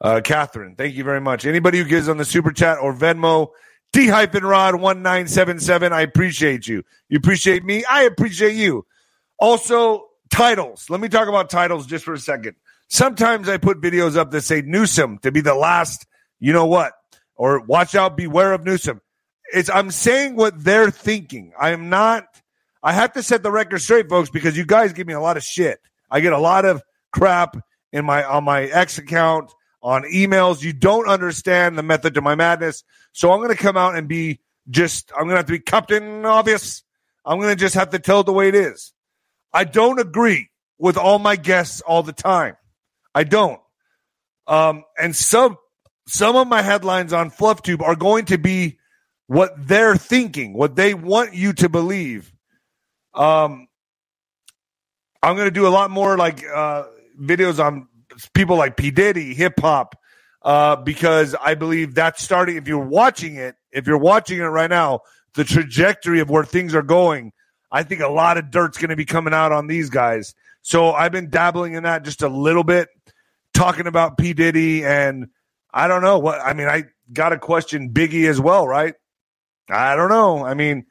uh, 0.01 0.21
Catherine. 0.23 0.75
Thank 0.75 0.95
you 0.95 1.03
very 1.03 1.21
much. 1.21 1.45
Anybody 1.45 1.79
who 1.79 1.85
gives 1.85 2.09
on 2.09 2.17
the 2.17 2.25
super 2.25 2.51
chat 2.51 2.77
or 2.79 2.93
Venmo, 2.93 3.49
D 3.93 4.07
hyphen 4.07 4.43
rod 4.43 4.75
1977. 4.75 5.93
I 5.93 6.01
appreciate 6.01 6.67
you. 6.67 6.83
You 7.09 7.17
appreciate 7.17 7.63
me. 7.63 7.83
I 7.85 8.03
appreciate 8.03 8.55
you. 8.55 8.85
Also, 9.39 10.05
titles. 10.29 10.89
Let 10.89 10.99
me 10.99 11.09
talk 11.09 11.27
about 11.27 11.49
titles 11.49 11.87
just 11.87 12.05
for 12.05 12.13
a 12.13 12.19
second. 12.19 12.55
Sometimes 12.89 13.49
I 13.49 13.57
put 13.57 13.81
videos 13.81 14.15
up 14.15 14.31
that 14.31 14.41
say 14.41 14.61
Newsom 14.61 15.19
to 15.19 15.31
be 15.31 15.41
the 15.41 15.55
last, 15.55 16.05
you 16.39 16.53
know 16.53 16.65
what, 16.65 16.93
or 17.35 17.59
watch 17.59 17.95
out, 17.95 18.15
beware 18.15 18.53
of 18.53 18.63
Newsom. 18.63 19.01
It's, 19.53 19.69
I'm 19.69 19.91
saying 19.91 20.35
what 20.35 20.61
they're 20.63 20.91
thinking. 20.91 21.53
I 21.59 21.71
am 21.71 21.89
not, 21.89 22.25
I 22.83 22.93
have 22.93 23.13
to 23.13 23.23
set 23.23 23.43
the 23.43 23.51
record 23.51 23.81
straight, 23.81 24.09
folks, 24.09 24.29
because 24.29 24.57
you 24.57 24.65
guys 24.65 24.93
give 24.93 25.07
me 25.07 25.13
a 25.13 25.21
lot 25.21 25.37
of 25.37 25.43
shit. 25.43 25.79
I 26.09 26.19
get 26.21 26.33
a 26.33 26.39
lot 26.39 26.65
of 26.65 26.81
crap 27.11 27.57
in 27.91 28.05
my, 28.05 28.23
on 28.23 28.43
my 28.43 28.63
X 28.63 28.97
account 28.97 29.51
on 29.87 30.03
emails. 30.03 30.61
You 30.61 30.73
don't 30.73 31.07
understand 31.07 31.77
the 31.77 31.81
method 31.81 32.15
to 32.15 32.21
my 32.21 32.35
madness. 32.35 32.83
So 33.13 33.31
I'm 33.31 33.39
going 33.39 33.55
to 33.55 33.63
come 33.63 33.77
out 33.77 33.95
and 33.95 34.05
be 34.05 34.41
just, 34.69 35.13
I'm 35.13 35.23
going 35.23 35.29
to 35.29 35.37
have 35.37 35.45
to 35.45 35.53
be 35.53 35.59
Captain 35.59 36.25
Obvious. 36.25 36.83
I'm 37.25 37.39
going 37.39 37.55
to 37.55 37.55
just 37.55 37.75
have 37.75 37.91
to 37.91 37.99
tell 37.99 38.19
it 38.19 38.25
the 38.25 38.33
way 38.33 38.49
it 38.49 38.55
is. 38.55 38.91
I 39.53 39.63
don't 39.63 39.97
agree 39.97 40.49
with 40.77 40.97
all 40.97 41.19
my 41.19 41.37
guests 41.37 41.79
all 41.79 42.03
the 42.03 42.11
time. 42.11 42.57
I 43.15 43.23
don't. 43.23 43.61
Um, 44.45 44.83
and 45.01 45.15
some, 45.15 45.57
some 46.05 46.35
of 46.35 46.49
my 46.49 46.61
headlines 46.61 47.13
on 47.13 47.31
FluffTube 47.31 47.81
are 47.81 47.95
going 47.95 48.25
to 48.25 48.37
be 48.37 48.79
what 49.27 49.53
they're 49.57 49.95
thinking, 49.95 50.53
what 50.53 50.75
they 50.75 50.95
want 50.95 51.33
you 51.33 51.53
to 51.53 51.69
believe. 51.69 52.33
Um, 53.13 53.69
I'm 55.23 55.37
going 55.37 55.47
to 55.47 55.51
do 55.51 55.65
a 55.65 55.69
lot 55.69 55.91
more 55.91 56.17
like 56.17 56.43
uh, 56.45 56.87
videos 57.17 57.63
on 57.63 57.87
people 58.33 58.55
like 58.57 58.77
P 58.77 58.91
Diddy, 58.91 59.33
hip 59.33 59.59
hop, 59.59 59.99
uh, 60.41 60.75
because 60.77 61.35
I 61.35 61.55
believe 61.55 61.95
that's 61.95 62.23
starting. 62.23 62.57
If 62.57 62.67
you're 62.67 62.77
watching 62.77 63.35
it, 63.35 63.55
if 63.71 63.87
you're 63.87 63.97
watching 63.97 64.39
it 64.39 64.43
right 64.43 64.69
now, 64.69 65.01
the 65.33 65.43
trajectory 65.43 66.19
of 66.19 66.29
where 66.29 66.43
things 66.43 66.73
are 66.73 66.81
going, 66.81 67.31
I 67.71 67.83
think 67.83 68.01
a 68.01 68.07
lot 68.07 68.37
of 68.37 68.49
dirt's 68.49 68.77
going 68.77 68.89
to 68.89 68.95
be 68.95 69.05
coming 69.05 69.33
out 69.33 69.51
on 69.51 69.67
these 69.67 69.89
guys. 69.89 70.33
So 70.61 70.91
I've 70.91 71.11
been 71.11 71.29
dabbling 71.29 71.73
in 71.73 71.83
that 71.83 72.03
just 72.03 72.21
a 72.21 72.29
little 72.29 72.63
bit, 72.63 72.89
talking 73.53 73.87
about 73.87 74.17
P 74.17 74.33
Diddy, 74.33 74.83
and 74.83 75.27
I 75.73 75.87
don't 75.87 76.01
know 76.01 76.19
what 76.19 76.39
I 76.39 76.53
mean. 76.53 76.67
I 76.67 76.85
got 77.13 77.29
to 77.29 77.37
question 77.37 77.91
Biggie 77.91 78.29
as 78.29 78.39
well, 78.39 78.67
right? 78.67 78.95
I 79.69 79.95
don't 79.95 80.09
know. 80.09 80.45
I 80.45 80.53
mean, 80.53 80.85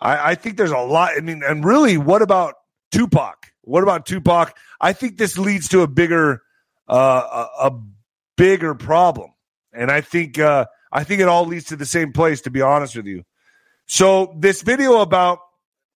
I, 0.00 0.30
I 0.30 0.34
think 0.34 0.56
there's 0.56 0.70
a 0.70 0.78
lot. 0.78 1.12
I 1.16 1.20
mean, 1.20 1.42
and 1.44 1.64
really, 1.64 1.96
what 1.96 2.22
about 2.22 2.54
Tupac? 2.90 3.46
What 3.62 3.82
about 3.82 4.06
Tupac? 4.06 4.56
I 4.80 4.92
think 4.92 5.16
this 5.16 5.38
leads 5.38 5.68
to 5.68 5.82
a 5.82 5.86
bigger, 5.86 6.42
uh, 6.92 7.46
a, 7.60 7.66
a 7.68 7.80
bigger 8.36 8.74
problem, 8.74 9.30
and 9.72 9.90
I 9.90 10.02
think 10.02 10.38
uh, 10.38 10.66
I 10.92 11.04
think 11.04 11.20
it 11.20 11.28
all 11.28 11.46
leads 11.46 11.66
to 11.66 11.76
the 11.76 11.86
same 11.86 12.12
place. 12.12 12.42
To 12.42 12.50
be 12.50 12.60
honest 12.60 12.96
with 12.96 13.06
you, 13.06 13.24
so 13.86 14.34
this 14.38 14.62
video 14.62 15.00
about 15.00 15.38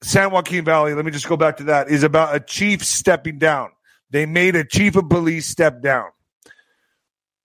San 0.03 0.31
Joaquin 0.31 0.65
Valley, 0.65 0.95
let 0.95 1.05
me 1.05 1.11
just 1.11 1.29
go 1.29 1.37
back 1.37 1.59
to 1.59 1.65
that, 1.65 1.89
is 1.89 2.03
about 2.03 2.35
a 2.35 2.41
chief 2.41 2.85
stepping 2.85 3.39
down. 3.39 3.71
They 4.11 4.27
made 4.27 4.57
a 4.57 4.65
chief 4.65 4.97
of 4.97 5.09
police 5.09 5.47
step 5.47 5.83
down. 5.83 6.11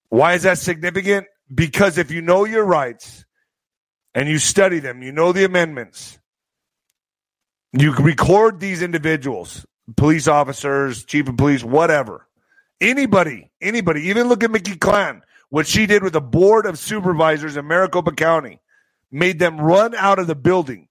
Why 0.10 0.34
is 0.34 0.44
that 0.44 0.58
significant? 0.58 1.28
Because 1.54 1.98
if 1.98 2.12
you 2.12 2.22
know 2.22 2.46
your 2.46 2.64
rights 2.64 3.26
and 4.14 4.30
you 4.30 4.40
study 4.40 4.80
them, 4.80 5.02
you 5.02 5.12
know 5.12 5.32
the 5.32 5.44
amendments, 5.44 6.20
you 7.74 7.94
record 7.94 8.60
these 8.60 8.82
individuals, 8.82 9.66
police 9.96 10.28
officers, 10.28 11.06
chief 11.06 11.28
of 11.28 11.38
police, 11.38 11.64
whatever. 11.64 12.28
Anybody, 12.82 13.52
anybody, 13.62 14.08
even 14.08 14.28
look 14.28 14.44
at 14.44 14.50
Mickey 14.50 14.76
Clan, 14.76 15.22
what 15.50 15.68
she 15.68 15.86
did 15.86 16.02
with 16.02 16.14
the 16.14 16.22
board 16.22 16.66
of 16.66 16.80
supervisors 16.80 17.56
in 17.56 17.68
Maricopa 17.68 18.12
County, 18.12 18.60
made 19.12 19.38
them 19.38 19.62
run 19.62 19.94
out 19.94 20.18
of 20.18 20.26
the 20.26 20.36
building. 20.36 20.88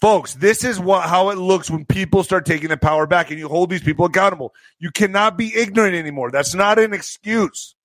Folks, 0.00 0.34
this 0.34 0.64
is 0.64 0.80
what 0.80 1.08
how 1.08 1.28
it 1.28 1.38
looks 1.38 1.70
when 1.70 1.84
people 1.84 2.24
start 2.24 2.46
taking 2.46 2.70
the 2.70 2.76
power 2.76 3.06
back 3.06 3.30
and 3.30 3.38
you 3.38 3.48
hold 3.48 3.70
these 3.70 3.82
people 3.82 4.06
accountable. 4.06 4.52
You 4.80 4.90
cannot 4.90 5.38
be 5.38 5.54
ignorant 5.54 5.94
anymore. 5.94 6.32
That's 6.32 6.54
not 6.54 6.78
an 6.80 6.92
excuse. 6.92 7.76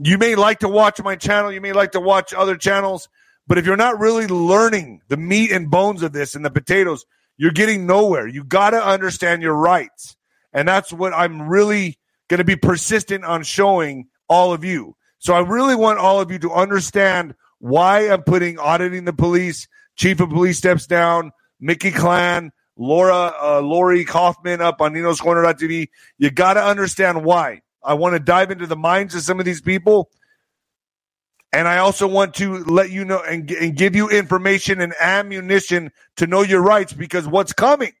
You 0.00 0.16
may 0.16 0.34
like 0.34 0.60
to 0.60 0.68
watch 0.68 1.02
my 1.02 1.16
channel, 1.16 1.52
you 1.52 1.60
may 1.60 1.72
like 1.72 1.92
to 1.92 2.00
watch 2.00 2.32
other 2.32 2.56
channels, 2.56 3.08
but 3.46 3.58
if 3.58 3.66
you're 3.66 3.76
not 3.76 3.98
really 3.98 4.28
learning 4.28 5.02
the 5.08 5.16
meat 5.16 5.50
and 5.50 5.70
bones 5.70 6.02
of 6.02 6.12
this 6.12 6.34
and 6.34 6.44
the 6.44 6.50
potatoes, 6.50 7.04
you're 7.36 7.50
getting 7.50 7.86
nowhere. 7.86 8.26
You 8.26 8.44
got 8.44 8.70
to 8.70 8.82
understand 8.82 9.42
your 9.42 9.54
rights. 9.54 10.16
And 10.52 10.66
that's 10.66 10.92
what 10.92 11.12
I'm 11.12 11.48
really 11.48 11.97
going 12.28 12.38
to 12.38 12.44
be 12.44 12.56
persistent 12.56 13.24
on 13.24 13.42
showing 13.42 14.08
all 14.28 14.52
of 14.52 14.64
you. 14.64 14.96
So 15.18 15.34
I 15.34 15.40
really 15.40 15.74
want 15.74 15.98
all 15.98 16.20
of 16.20 16.30
you 16.30 16.38
to 16.40 16.52
understand 16.52 17.34
why 17.58 18.08
I'm 18.10 18.22
putting 18.22 18.58
auditing 18.58 19.04
the 19.04 19.12
police, 19.12 19.66
chief 19.96 20.20
of 20.20 20.30
police 20.30 20.58
steps 20.58 20.86
down, 20.86 21.32
Mickey 21.60 21.90
Klan, 21.90 22.52
Laura, 22.76 23.32
uh, 23.42 23.60
Lori 23.60 24.04
Kaufman 24.04 24.60
up 24.60 24.80
on 24.80 24.92
Nino's 24.92 25.20
Corner.tv. 25.20 25.88
You 26.18 26.30
got 26.30 26.54
to 26.54 26.62
understand 26.62 27.24
why. 27.24 27.62
I 27.82 27.94
want 27.94 28.14
to 28.14 28.20
dive 28.20 28.50
into 28.50 28.66
the 28.66 28.76
minds 28.76 29.14
of 29.14 29.22
some 29.22 29.40
of 29.40 29.44
these 29.44 29.60
people. 29.60 30.10
And 31.52 31.66
I 31.66 31.78
also 31.78 32.06
want 32.06 32.34
to 32.34 32.58
let 32.64 32.90
you 32.90 33.04
know 33.04 33.22
and, 33.22 33.50
and 33.50 33.74
give 33.74 33.96
you 33.96 34.10
information 34.10 34.80
and 34.80 34.94
ammunition 35.00 35.90
to 36.16 36.26
know 36.26 36.42
your 36.42 36.60
rights 36.60 36.92
because 36.92 37.26
what's 37.26 37.54
coming, 37.54 37.92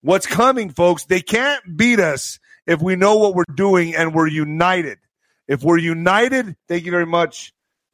what's 0.00 0.26
coming, 0.26 0.70
folks, 0.70 1.04
they 1.04 1.20
can't 1.20 1.62
beat 1.76 2.00
us 2.00 2.40
if 2.66 2.80
we 2.80 2.96
know 2.96 3.16
what 3.16 3.34
we're 3.34 3.44
doing 3.54 3.94
and 3.94 4.14
we're 4.14 4.26
united. 4.26 4.98
If 5.46 5.62
we're 5.62 5.78
united, 5.78 6.56
thank 6.68 6.84
you 6.84 6.90
very 6.90 7.06
much. 7.06 7.52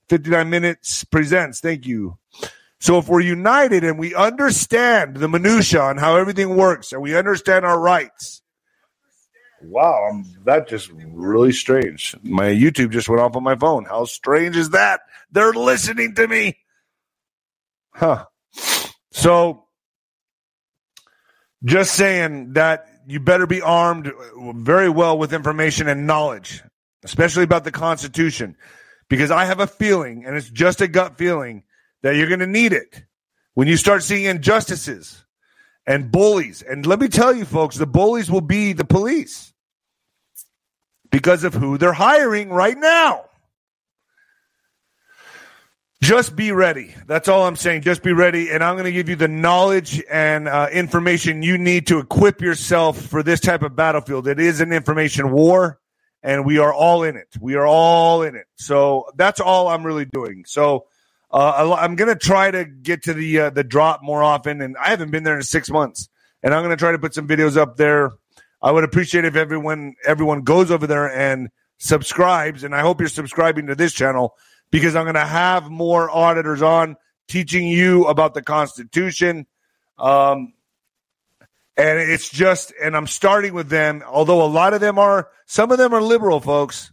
59 0.09 0.51
minutes 0.51 1.05
presents. 1.05 1.61
Thank 1.61 1.87
you. 1.87 2.19
So 2.81 2.99
if 2.99 3.09
we're 3.09 3.21
united 3.21 3.85
and 3.85 3.99
we 3.99 4.15
understand 4.15 5.17
the 5.17 5.29
minutia 5.29 5.83
on 5.83 5.99
how 5.99 6.17
everything 6.17 6.57
works 6.57 6.93
and 6.93 7.03
we 7.03 7.17
understand 7.17 7.65
our 7.65 7.79
rights. 7.79 8.43
Wow, 9.63 10.09
I'm, 10.11 10.25
that 10.47 10.69
just 10.69 10.91
really 10.91 11.53
strange. 11.53 12.17
My 12.23 12.49
YouTube 12.49 12.91
just 12.91 13.09
went 13.09 13.21
off 13.21 13.37
on 13.37 13.43
my 13.43 13.57
phone. 13.57 13.85
How 13.85 14.07
strange 14.07 14.57
is 14.57 14.71
that? 14.71 15.03
They're 15.31 15.53
listening 15.53 16.15
to 16.15 16.27
me. 16.27 16.57
Huh. 17.93 18.25
So 19.13 19.65
just 21.63 21.95
saying 21.95 22.55
that 22.55 22.90
you 23.07 23.21
better 23.21 23.47
be 23.47 23.63
armed 23.63 24.13
very 24.55 24.89
well 24.89 25.19
with 25.19 25.33
information 25.33 25.89
and 25.89 26.07
knowledge, 26.07 26.63
especially 27.05 27.45
about 27.45 27.65
the 27.65 27.73
Constitution, 27.73 28.57
because 29.09 29.31
I 29.31 29.45
have 29.45 29.61
a 29.61 29.67
feeling, 29.67 30.25
and 30.25 30.37
it's 30.37 30.51
just 30.51 30.81
a 30.81 30.89
gut 30.89 31.19
feeling, 31.19 31.65
that 32.03 32.17
you're 32.17 32.29
going 32.29 32.41
to 32.41 32.47
need 32.47 32.73
it 32.73 33.05
when 33.55 33.69
you 33.69 33.77
start 33.77 34.03
seeing 34.03 34.25
injustices 34.25 35.25
and 35.87 36.13
bullies. 36.13 36.63
And 36.63 36.87
let 36.87 37.01
me 37.01 37.09
tell 37.09 37.35
you, 37.35 37.45
folks, 37.45 37.77
the 37.77 37.87
bullies 37.87 38.31
will 38.31 38.41
be 38.41 38.73
the 38.73 38.85
police 38.85 39.53
because 41.11 41.45
of 41.45 41.55
who 41.55 41.79
they're 41.79 41.93
hiring 41.93 42.51
right 42.51 42.79
now. 42.79 43.30
Just 46.03 46.35
be 46.35 46.51
ready. 46.51 46.95
That's 47.07 47.29
all 47.29 47.47
I'm 47.47 47.57
saying. 47.57 47.83
Just 47.83 48.03
be 48.03 48.15
ready. 48.15 48.51
And 48.51 48.65
I'm 48.65 48.75
going 48.75 48.87
to 48.87 48.93
give 48.93 49.11
you 49.11 49.17
the 49.17 49.29
knowledge 49.29 50.03
and 50.11 50.49
uh, 50.49 50.69
information 50.73 51.43
you 51.43 51.59
need 51.59 51.87
to 51.89 51.99
equip 51.99 52.41
yourself 52.41 52.99
for 52.99 53.23
this 53.23 53.39
type 53.39 53.63
of 53.63 53.77
battlefield. 53.77 54.27
It 54.27 54.41
is 54.41 54.63
an 54.63 54.73
information 54.73 55.31
war, 55.31 55.79
and 56.23 56.47
we 56.47 56.57
are 56.57 56.73
all 56.73 57.03
in 57.03 57.17
it. 57.17 57.29
We 57.39 57.55
are 57.57 57.67
all 57.67 58.23
in 58.23 58.35
it. 58.35 58.47
So 58.55 59.11
that's 59.17 59.41
all 59.41 59.69
I'm 59.69 59.85
really 59.85 60.07
doing. 60.07 60.45
So 60.47 60.87
uh, 61.31 61.77
I'm 61.79 61.97
going 61.97 62.09
to 62.09 62.19
try 62.19 62.51
to 62.51 62.65
get 62.65 63.03
to 63.05 63.13
the 63.13 63.39
uh, 63.39 63.51
the 63.51 63.63
drop 63.63 64.03
more 64.03 64.23
often, 64.23 64.63
and 64.63 64.77
I 64.79 64.89
haven't 64.89 65.11
been 65.11 65.25
there 65.25 65.37
in 65.37 65.43
six 65.43 65.69
months. 65.69 66.09
And 66.43 66.55
I'm 66.55 66.63
going 66.63 66.75
to 66.75 66.81
try 66.81 66.93
to 66.93 66.99
put 66.99 67.13
some 67.13 67.29
videos 67.29 67.59
up 67.59 67.77
there. 67.77 68.13
I 68.63 68.71
would 68.71 68.85
appreciate 68.85 69.27
if 69.27 69.37
everyone 69.37 69.97
everyone 70.07 70.43
goes 70.43 70.71
over 70.71 70.87
there 70.87 71.15
and 71.15 71.51
subscribes, 71.77 72.65
and 72.65 72.75
I 72.75 72.81
hope 72.81 73.01
you're 73.01 73.11
subscribing 73.11 73.67
to 73.67 73.75
this 73.75 73.93
channel 73.93 74.35
because 74.71 74.97
I'm 74.97 75.05
going 75.05 75.15
to 75.15 75.21
have 75.21 75.71
more 75.71 76.11
auditors 76.11 76.63
on 76.63 76.97
teaching 77.29 77.67
you 77.67 78.07
about 78.07 78.35
the 78.35 78.43
Constitution. 78.43 79.47
Um, 79.99 80.55
and 81.77 81.99
it's 81.99 82.29
just, 82.29 82.73
and 82.83 82.97
I'm 82.97 83.07
starting 83.07 83.55
with 83.55 83.69
them, 83.69 84.03
although 84.07 84.43
a 84.43 84.47
lot 84.47 84.75
of 84.75 84.81
them 84.81 84.99
are, 84.99 85.29
some 85.47 85.71
of 85.71 85.79
them 85.79 85.95
are 85.95 86.03
liberal, 86.03 86.41
folks. 86.41 86.93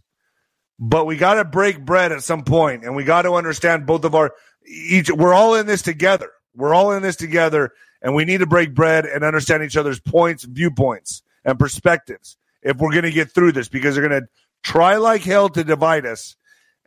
But 0.78 1.06
we 1.06 1.16
got 1.16 1.34
to 1.34 1.44
break 1.44 1.84
bread 1.84 2.12
at 2.12 2.22
some 2.22 2.44
point, 2.44 2.84
and 2.84 2.94
we 2.94 3.02
got 3.02 3.22
to 3.22 3.34
understand 3.34 3.84
both 3.84 4.04
of 4.04 4.14
our 4.14 4.32
each. 4.64 5.10
We're 5.10 5.34
all 5.34 5.56
in 5.56 5.66
this 5.66 5.82
together. 5.82 6.30
We're 6.54 6.72
all 6.72 6.92
in 6.92 7.02
this 7.02 7.16
together, 7.16 7.72
and 8.00 8.14
we 8.14 8.24
need 8.24 8.38
to 8.38 8.46
break 8.46 8.74
bread 8.74 9.04
and 9.04 9.24
understand 9.24 9.64
each 9.64 9.76
other's 9.76 9.98
points, 9.98 10.44
viewpoints, 10.44 11.24
and 11.44 11.58
perspectives 11.58 12.36
if 12.62 12.76
we're 12.76 12.92
going 12.92 13.02
to 13.02 13.10
get 13.10 13.32
through 13.32 13.52
this. 13.52 13.68
Because 13.68 13.96
they're 13.96 14.08
going 14.08 14.22
to 14.22 14.28
try 14.62 14.96
like 14.96 15.22
hell 15.22 15.48
to 15.48 15.64
divide 15.64 16.06
us 16.06 16.36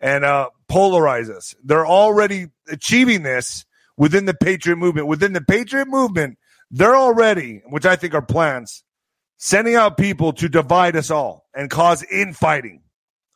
and 0.01 0.25
uh, 0.25 0.49
polarize 0.69 1.29
us. 1.29 1.55
They're 1.63 1.85
already 1.85 2.47
achieving 2.67 3.23
this 3.23 3.65
within 3.95 4.25
the 4.25 4.33
Patriot 4.33 4.77
movement. 4.77 5.07
Within 5.07 5.33
the 5.33 5.41
Patriot 5.41 5.87
movement, 5.87 6.39
they're 6.71 6.95
already, 6.95 7.61
which 7.69 7.85
I 7.85 7.95
think 7.95 8.15
are 8.15 8.21
plans, 8.21 8.83
sending 9.37 9.75
out 9.75 9.97
people 9.97 10.33
to 10.33 10.49
divide 10.49 10.95
us 10.95 11.11
all 11.11 11.45
and 11.53 11.69
cause 11.69 12.03
infighting. 12.03 12.81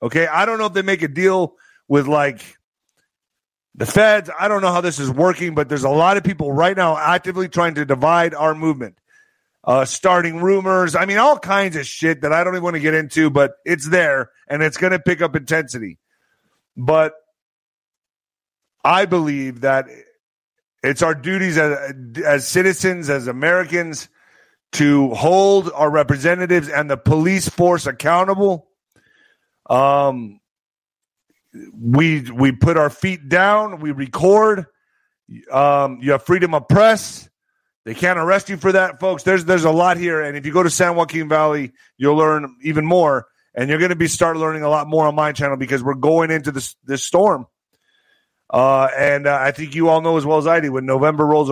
Okay. 0.01 0.27
I 0.27 0.45
don't 0.45 0.57
know 0.57 0.65
if 0.65 0.73
they 0.73 0.81
make 0.81 1.03
a 1.03 1.07
deal 1.07 1.53
with 1.87 2.07
like 2.07 2.57
the 3.75 3.85
feds. 3.85 4.29
I 4.37 4.47
don't 4.47 4.61
know 4.61 4.71
how 4.71 4.81
this 4.81 4.99
is 4.99 5.11
working, 5.11 5.53
but 5.53 5.69
there's 5.69 5.83
a 5.83 5.89
lot 5.89 6.17
of 6.17 6.23
people 6.23 6.51
right 6.51 6.75
now 6.75 6.97
actively 6.97 7.47
trying 7.47 7.75
to 7.75 7.85
divide 7.85 8.33
our 8.33 8.55
movement. 8.55 8.97
Uh, 9.63 9.83
starting 9.83 10.41
rumors. 10.41 10.95
I 10.95 11.05
mean, 11.05 11.17
all 11.17 11.39
kinds 11.39 11.75
of 11.75 11.87
shit 11.87 12.21
that 12.21 12.31
I 12.31 12.43
don't 12.43 12.53
even 12.53 12.63
want 12.63 12.75
to 12.75 12.79
get 12.79 12.93
into, 12.93 13.31
but 13.31 13.53
it's 13.65 13.89
there 13.89 14.29
and 14.47 14.61
it's 14.61 14.77
going 14.77 14.91
to 14.91 14.99
pick 14.99 15.23
up 15.23 15.35
intensity. 15.35 15.97
But 16.77 17.13
I 18.83 19.05
believe 19.05 19.61
that 19.61 19.87
it's 20.83 21.01
our 21.01 21.15
duties 21.15 21.57
as, 21.57 21.93
as 22.23 22.47
citizens, 22.47 23.09
as 23.09 23.27
Americans, 23.27 24.09
to 24.73 25.13
hold 25.13 25.71
our 25.73 25.89
representatives 25.89 26.69
and 26.69 26.89
the 26.89 26.97
police 26.97 27.47
force 27.49 27.85
accountable 27.85 28.67
um, 29.69 30.39
we 31.73 32.21
we 32.29 32.51
put 32.51 32.77
our 32.77 32.89
feet 32.89 33.29
down. 33.29 33.79
We 33.79 33.91
record. 33.91 34.65
Um, 35.51 35.99
you 36.01 36.11
have 36.11 36.23
freedom 36.23 36.53
of 36.53 36.67
press. 36.67 37.29
They 37.85 37.93
can't 37.93 38.19
arrest 38.19 38.49
you 38.49 38.57
for 38.57 38.71
that, 38.71 38.99
folks. 38.99 39.23
There's 39.23 39.45
there's 39.45 39.63
a 39.63 39.71
lot 39.71 39.97
here, 39.97 40.21
and 40.21 40.37
if 40.37 40.45
you 40.45 40.51
go 40.51 40.63
to 40.63 40.69
San 40.69 40.95
Joaquin 40.95 41.29
Valley, 41.29 41.71
you'll 41.97 42.15
learn 42.15 42.55
even 42.61 42.85
more, 42.85 43.27
and 43.55 43.69
you're 43.69 43.79
going 43.79 43.89
to 43.89 43.95
be 43.95 44.07
start 44.07 44.37
learning 44.37 44.63
a 44.63 44.69
lot 44.69 44.87
more 44.87 45.07
on 45.07 45.15
my 45.15 45.31
channel 45.31 45.57
because 45.57 45.83
we're 45.83 45.95
going 45.95 46.31
into 46.31 46.51
this 46.51 46.75
this 46.83 47.03
storm. 47.03 47.47
Uh, 48.49 48.87
and 48.95 49.25
uh, 49.25 49.37
I 49.41 49.51
think 49.51 49.73
you 49.73 49.89
all 49.89 50.01
know 50.01 50.17
as 50.17 50.25
well 50.25 50.37
as 50.37 50.45
I 50.45 50.59
do 50.59 50.71
when 50.71 50.85
November 50.85 51.25
rolls 51.25 51.51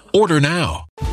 Order 0.13 0.41
now. 0.41 0.90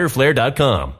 riderflare.com. 0.00 0.99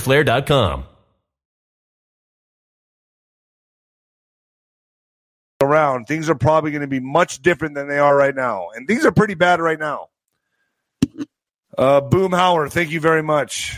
fighterflare.com. 0.00 0.84
around, 5.62 6.06
things 6.06 6.30
are 6.30 6.34
probably 6.34 6.70
going 6.70 6.80
to 6.80 6.86
be 6.86 7.00
much 7.00 7.42
different 7.42 7.74
than 7.74 7.86
they 7.86 7.98
are 7.98 8.16
right 8.16 8.34
now. 8.34 8.68
And 8.74 8.88
things 8.88 9.04
are 9.04 9.12
pretty 9.12 9.34
bad 9.34 9.60
right 9.60 9.78
now. 9.78 10.08
Uh, 11.76 12.00
Boom 12.00 12.32
Howard, 12.32 12.72
thank 12.72 12.90
you 12.90 12.98
very 13.00 13.22
much. 13.22 13.76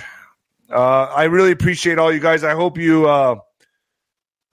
Uh, 0.70 1.04
I 1.04 1.24
really 1.24 1.50
appreciate 1.50 1.98
all 1.98 2.12
you 2.12 2.20
guys. 2.20 2.44
I 2.44 2.52
hope 2.52 2.78
you 2.78 3.08
uh, 3.08 3.36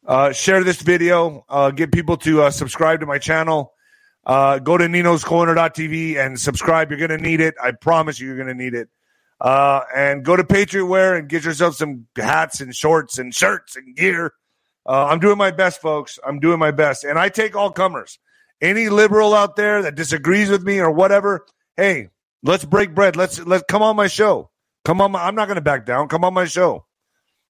uh, 0.06 0.34
share 0.34 0.64
this 0.64 0.82
video, 0.82 1.46
uh, 1.48 1.72
get 1.72 1.92
people 1.92 2.18
to 2.18 2.44
uh, 2.44 2.52
subscribe 2.52 3.02
to 3.02 3.06
my 3.06 3.20
channel. 3.20 3.74
Uh, 4.26 4.60
go 4.60 4.78
to 4.78 4.86
ninoscorner.tv 4.86 6.18
and 6.18 6.40
subscribe. 6.40 6.90
You're 6.92 7.00
going 7.00 7.18
to 7.18 7.24
need 7.24 7.42
it. 7.42 7.56
I 7.62 7.72
promise 7.72 8.20
you, 8.20 8.28
you're 8.28 8.36
going 8.36 8.50
to 8.50 8.54
need 8.54 8.74
it. 8.74 8.90
Uh, 9.42 9.82
and 9.96 10.26
go 10.26 10.36
to 10.36 10.44
Patriot 10.44 10.86
Wear 10.86 11.16
and 11.16 11.30
get 11.30 11.46
yourself 11.46 11.76
some 11.76 12.08
hats 12.16 12.60
and 12.60 12.76
shorts 12.76 13.18
and 13.18 13.34
shirts 13.34 13.76
and 13.76 13.96
gear. 13.96 14.34
Uh, 14.86 15.06
I'm 15.06 15.20
doing 15.20 15.38
my 15.38 15.52
best, 15.52 15.82
folks. 15.82 16.20
I'm 16.26 16.40
doing 16.40 16.60
my 16.60 16.72
best. 16.72 17.04
And 17.04 17.18
I 17.18 17.30
take 17.30 17.56
all 17.56 17.72
comers. 17.72 18.20
Any 18.62 18.90
liberal 18.90 19.34
out 19.34 19.56
there 19.56 19.84
that 19.84 19.96
disagrees 19.96 20.50
with 20.50 20.64
me 20.64 20.80
or 20.80 20.92
whatever, 20.92 21.46
hey, 21.78 22.10
let's 22.44 22.66
break 22.66 22.94
bread. 22.94 23.16
Let's 23.16 23.40
let's 23.40 23.64
come 23.70 23.82
on 23.82 23.96
my 23.96 24.08
show. 24.08 24.50
Come 24.84 25.00
on, 25.02 25.12
my, 25.12 25.26
I'm 25.26 25.36
not 25.36 25.46
going 25.46 25.56
to 25.56 25.62
back 25.62 25.86
down. 25.86 26.08
Come 26.10 26.26
on 26.26 26.34
my 26.34 26.46
show. 26.46 26.86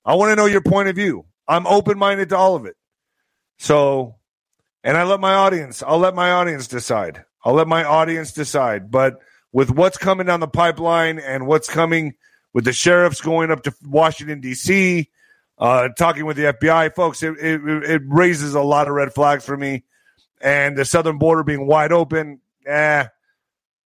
I 0.06 0.16
want 0.16 0.32
to 0.32 0.36
know 0.36 0.46
your 0.46 0.62
point 0.62 0.90
of 0.90 0.96
view. 0.96 1.26
I'm 1.48 1.66
open 1.66 1.98
minded 1.98 2.30
to 2.30 2.38
all 2.38 2.56
of 2.56 2.66
it. 2.66 2.76
So, 3.58 4.16
and 4.84 4.96
I 4.96 5.04
let 5.04 5.20
my 5.20 5.34
audience. 5.34 5.82
I'll 5.82 6.00
let 6.00 6.16
my 6.16 6.32
audience 6.32 6.68
decide. 6.68 7.26
I'll 7.44 7.54
let 7.54 7.68
my 7.68 7.84
audience 7.84 8.34
decide. 8.34 8.92
But 8.92 9.20
with 9.52 9.72
what's 9.72 9.98
coming 9.98 10.28
down 10.28 10.40
the 10.40 10.48
pipeline 10.48 11.20
and 11.20 11.48
what's 11.48 11.70
coming 11.70 12.16
with 12.54 12.66
the 12.66 12.74
sheriffs 12.74 13.22
going 13.22 13.52
up 13.52 13.64
to 13.64 13.74
Washington 13.86 14.42
D.C., 14.42 15.10
uh, 15.58 15.90
talking 15.90 16.26
with 16.26 16.38
the 16.38 16.54
FBI 16.54 16.96
folks, 16.96 17.22
it, 17.22 17.36
it, 17.38 17.62
it 17.66 18.02
raises 18.06 18.56
a 18.56 18.62
lot 18.62 18.88
of 18.88 18.94
red 18.94 19.14
flags 19.14 19.46
for 19.46 19.58
me. 19.58 19.84
And 20.42 20.78
the 20.78 20.86
southern 20.86 21.18
border 21.18 21.44
being 21.44 21.68
wide 21.68 21.92
open, 21.92 22.40
eh, 22.66 23.06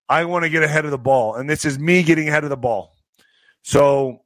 I 0.07 0.25
want 0.25 0.43
to 0.43 0.49
get 0.49 0.61
ahead 0.61 0.85
of 0.85 0.91
the 0.91 0.99
ball, 0.99 1.35
and 1.35 1.49
this 1.49 1.65
is 1.65 1.79
me 1.79 2.03
getting 2.03 2.27
ahead 2.27 2.43
of 2.43 2.51
the 2.51 2.57
ball. 2.57 2.93
So 3.63 4.21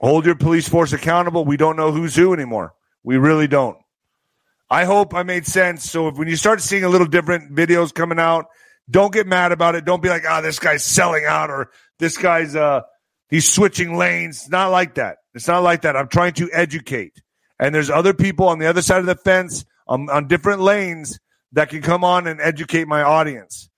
hold 0.00 0.26
your 0.26 0.36
police 0.36 0.68
force 0.68 0.92
accountable. 0.92 1.44
We 1.44 1.56
don't 1.56 1.76
know 1.76 1.90
who's 1.90 2.14
who 2.14 2.32
anymore. 2.32 2.74
We 3.02 3.16
really 3.16 3.48
don't. 3.48 3.76
I 4.70 4.84
hope 4.84 5.14
I 5.14 5.24
made 5.24 5.46
sense. 5.46 5.90
So 5.90 6.08
if 6.08 6.16
when 6.16 6.28
you 6.28 6.36
start 6.36 6.60
seeing 6.60 6.84
a 6.84 6.88
little 6.88 7.06
different 7.06 7.54
videos 7.54 7.92
coming 7.92 8.18
out 8.18 8.46
don't 8.90 9.12
get 9.12 9.26
mad 9.26 9.52
about 9.52 9.74
it. 9.74 9.84
Don't 9.84 10.02
be 10.02 10.08
like, 10.08 10.24
oh, 10.28 10.42
this 10.42 10.58
guy's 10.58 10.84
selling 10.84 11.24
out 11.24 11.50
or 11.50 11.70
this 11.98 12.16
guy's 12.16 12.54
uh 12.54 12.82
he's 13.28 13.50
switching 13.50 13.96
lanes. 13.96 14.42
It's 14.42 14.50
not 14.50 14.70
like 14.70 14.94
that. 14.94 15.18
It's 15.34 15.48
not 15.48 15.62
like 15.62 15.82
that. 15.82 15.96
I'm 15.96 16.08
trying 16.08 16.34
to 16.34 16.50
educate. 16.52 17.20
And 17.58 17.74
there's 17.74 17.90
other 17.90 18.14
people 18.14 18.48
on 18.48 18.58
the 18.58 18.66
other 18.66 18.82
side 18.82 19.00
of 19.00 19.06
the 19.06 19.14
fence 19.14 19.64
um, 19.88 20.08
on 20.10 20.26
different 20.26 20.60
lanes 20.60 21.18
that 21.52 21.68
can 21.68 21.82
come 21.82 22.04
on 22.04 22.26
and 22.26 22.40
educate 22.40 22.86
my 22.86 23.02
audience. 23.02 23.70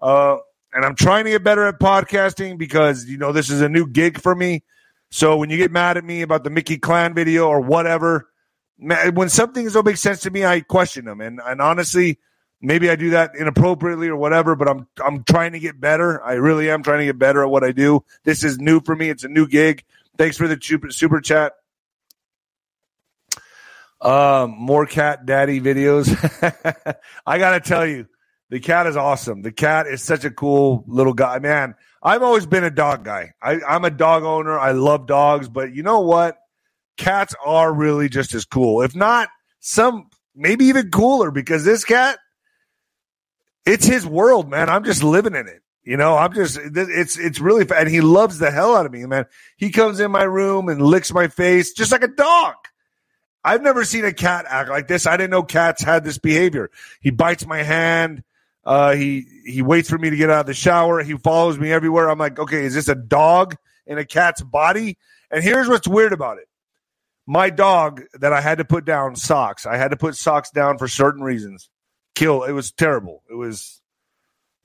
Uh, 0.00 0.36
and 0.72 0.84
I'm 0.84 0.94
trying 0.94 1.24
to 1.24 1.30
get 1.30 1.44
better 1.44 1.66
at 1.66 1.78
podcasting 1.78 2.58
because 2.58 3.06
you 3.06 3.18
know 3.18 3.32
this 3.32 3.50
is 3.50 3.60
a 3.60 3.68
new 3.68 3.86
gig 3.86 4.20
for 4.20 4.34
me. 4.34 4.64
So 5.10 5.36
when 5.36 5.50
you 5.50 5.56
get 5.56 5.70
mad 5.70 5.96
at 5.96 6.04
me 6.04 6.22
about 6.22 6.42
the 6.42 6.50
Mickey 6.50 6.78
Clan 6.78 7.14
video 7.14 7.48
or 7.48 7.60
whatever, 7.60 8.28
when 8.76 9.28
something 9.28 9.68
don't 9.68 9.86
make 9.86 9.96
sense 9.96 10.20
to 10.22 10.30
me, 10.30 10.44
I 10.44 10.60
question 10.60 11.04
them. 11.04 11.20
And 11.20 11.40
and 11.44 11.60
honestly, 11.60 12.18
maybe 12.64 12.90
I 12.90 12.96
do 12.96 13.10
that 13.10 13.32
inappropriately 13.38 14.08
or 14.08 14.16
whatever. 14.16 14.56
But 14.56 14.68
I'm 14.68 14.88
I'm 15.04 15.24
trying 15.24 15.52
to 15.52 15.58
get 15.58 15.80
better. 15.80 16.22
I 16.24 16.34
really 16.34 16.70
am 16.70 16.82
trying 16.82 17.00
to 17.00 17.04
get 17.04 17.18
better 17.18 17.42
at 17.42 17.50
what 17.50 17.64
I 17.64 17.72
do. 17.72 18.04
This 18.24 18.42
is 18.42 18.58
new 18.58 18.80
for 18.80 18.96
me. 18.96 19.10
It's 19.10 19.24
a 19.24 19.28
new 19.28 19.46
gig. 19.46 19.84
Thanks 20.16 20.36
for 20.36 20.48
the 20.48 20.58
super, 20.60 20.90
super 20.90 21.20
chat. 21.20 21.52
Um, 24.00 24.54
more 24.58 24.86
cat 24.86 25.24
daddy 25.26 25.60
videos. 25.60 26.08
I 27.26 27.38
gotta 27.38 27.60
tell 27.60 27.86
you, 27.86 28.06
the 28.50 28.60
cat 28.60 28.86
is 28.86 28.96
awesome. 28.96 29.42
The 29.42 29.52
cat 29.52 29.86
is 29.86 30.02
such 30.02 30.24
a 30.24 30.30
cool 30.30 30.84
little 30.86 31.14
guy, 31.14 31.38
man. 31.38 31.74
I've 32.02 32.22
always 32.22 32.44
been 32.44 32.64
a 32.64 32.70
dog 32.70 33.04
guy. 33.04 33.32
I, 33.42 33.60
I'm 33.66 33.84
a 33.84 33.90
dog 33.90 34.24
owner. 34.24 34.58
I 34.58 34.72
love 34.72 35.06
dogs, 35.06 35.48
but 35.48 35.72
you 35.72 35.82
know 35.82 36.00
what? 36.00 36.36
Cats 36.98 37.34
are 37.44 37.72
really 37.72 38.08
just 38.08 38.34
as 38.34 38.44
cool, 38.44 38.82
if 38.82 38.94
not 38.94 39.28
some, 39.64 40.10
maybe 40.36 40.66
even 40.66 40.90
cooler, 40.90 41.30
because 41.30 41.64
this 41.64 41.84
cat, 41.84 42.18
it's 43.66 43.86
his 43.86 44.06
world, 44.06 44.50
man. 44.50 44.68
I'm 44.68 44.84
just 44.84 45.02
living 45.02 45.34
in 45.34 45.48
it. 45.48 45.62
You 45.84 45.98
know, 45.98 46.16
I'm 46.16 46.32
just 46.32 46.58
it's 46.58 47.18
it's 47.18 47.40
really 47.40 47.66
and 47.76 47.88
he 47.88 48.00
loves 48.00 48.38
the 48.38 48.50
hell 48.50 48.74
out 48.74 48.86
of 48.86 48.92
me, 48.92 49.04
man. 49.04 49.26
He 49.56 49.70
comes 49.70 50.00
in 50.00 50.10
my 50.10 50.22
room 50.22 50.70
and 50.70 50.80
licks 50.80 51.12
my 51.12 51.28
face 51.28 51.74
just 51.74 51.92
like 51.92 52.02
a 52.02 52.08
dog. 52.08 52.54
I've 53.44 53.62
never 53.62 53.84
seen 53.84 54.06
a 54.06 54.12
cat 54.12 54.46
act 54.48 54.70
like 54.70 54.88
this. 54.88 55.06
I 55.06 55.18
didn't 55.18 55.30
know 55.30 55.42
cats 55.42 55.82
had 55.82 56.02
this 56.02 56.16
behavior. 56.16 56.70
He 57.02 57.10
bites 57.10 57.46
my 57.46 57.62
hand. 57.62 58.22
Uh, 58.64 58.94
he 58.94 59.26
he 59.44 59.60
waits 59.60 59.90
for 59.90 59.98
me 59.98 60.08
to 60.08 60.16
get 60.16 60.30
out 60.30 60.40
of 60.40 60.46
the 60.46 60.54
shower. 60.54 61.02
He 61.02 61.18
follows 61.18 61.58
me 61.58 61.70
everywhere. 61.70 62.08
I'm 62.08 62.18
like, 62.18 62.38
okay, 62.38 62.64
is 62.64 62.72
this 62.72 62.88
a 62.88 62.94
dog 62.94 63.54
in 63.86 63.98
a 63.98 64.06
cat's 64.06 64.40
body? 64.40 64.96
And 65.30 65.44
here's 65.44 65.68
what's 65.68 65.86
weird 65.86 66.14
about 66.14 66.38
it. 66.38 66.48
My 67.26 67.50
dog 67.50 68.02
that 68.14 68.32
I 68.32 68.40
had 68.40 68.56
to 68.58 68.64
put 68.64 68.86
down 68.86 69.16
socks. 69.16 69.66
I 69.66 69.76
had 69.76 69.90
to 69.90 69.98
put 69.98 70.16
socks 70.16 70.50
down 70.50 70.78
for 70.78 70.88
certain 70.88 71.22
reasons. 71.22 71.68
Kill. 72.14 72.44
It 72.44 72.52
was 72.52 72.72
terrible. 72.72 73.22
It 73.30 73.34
was. 73.34 73.80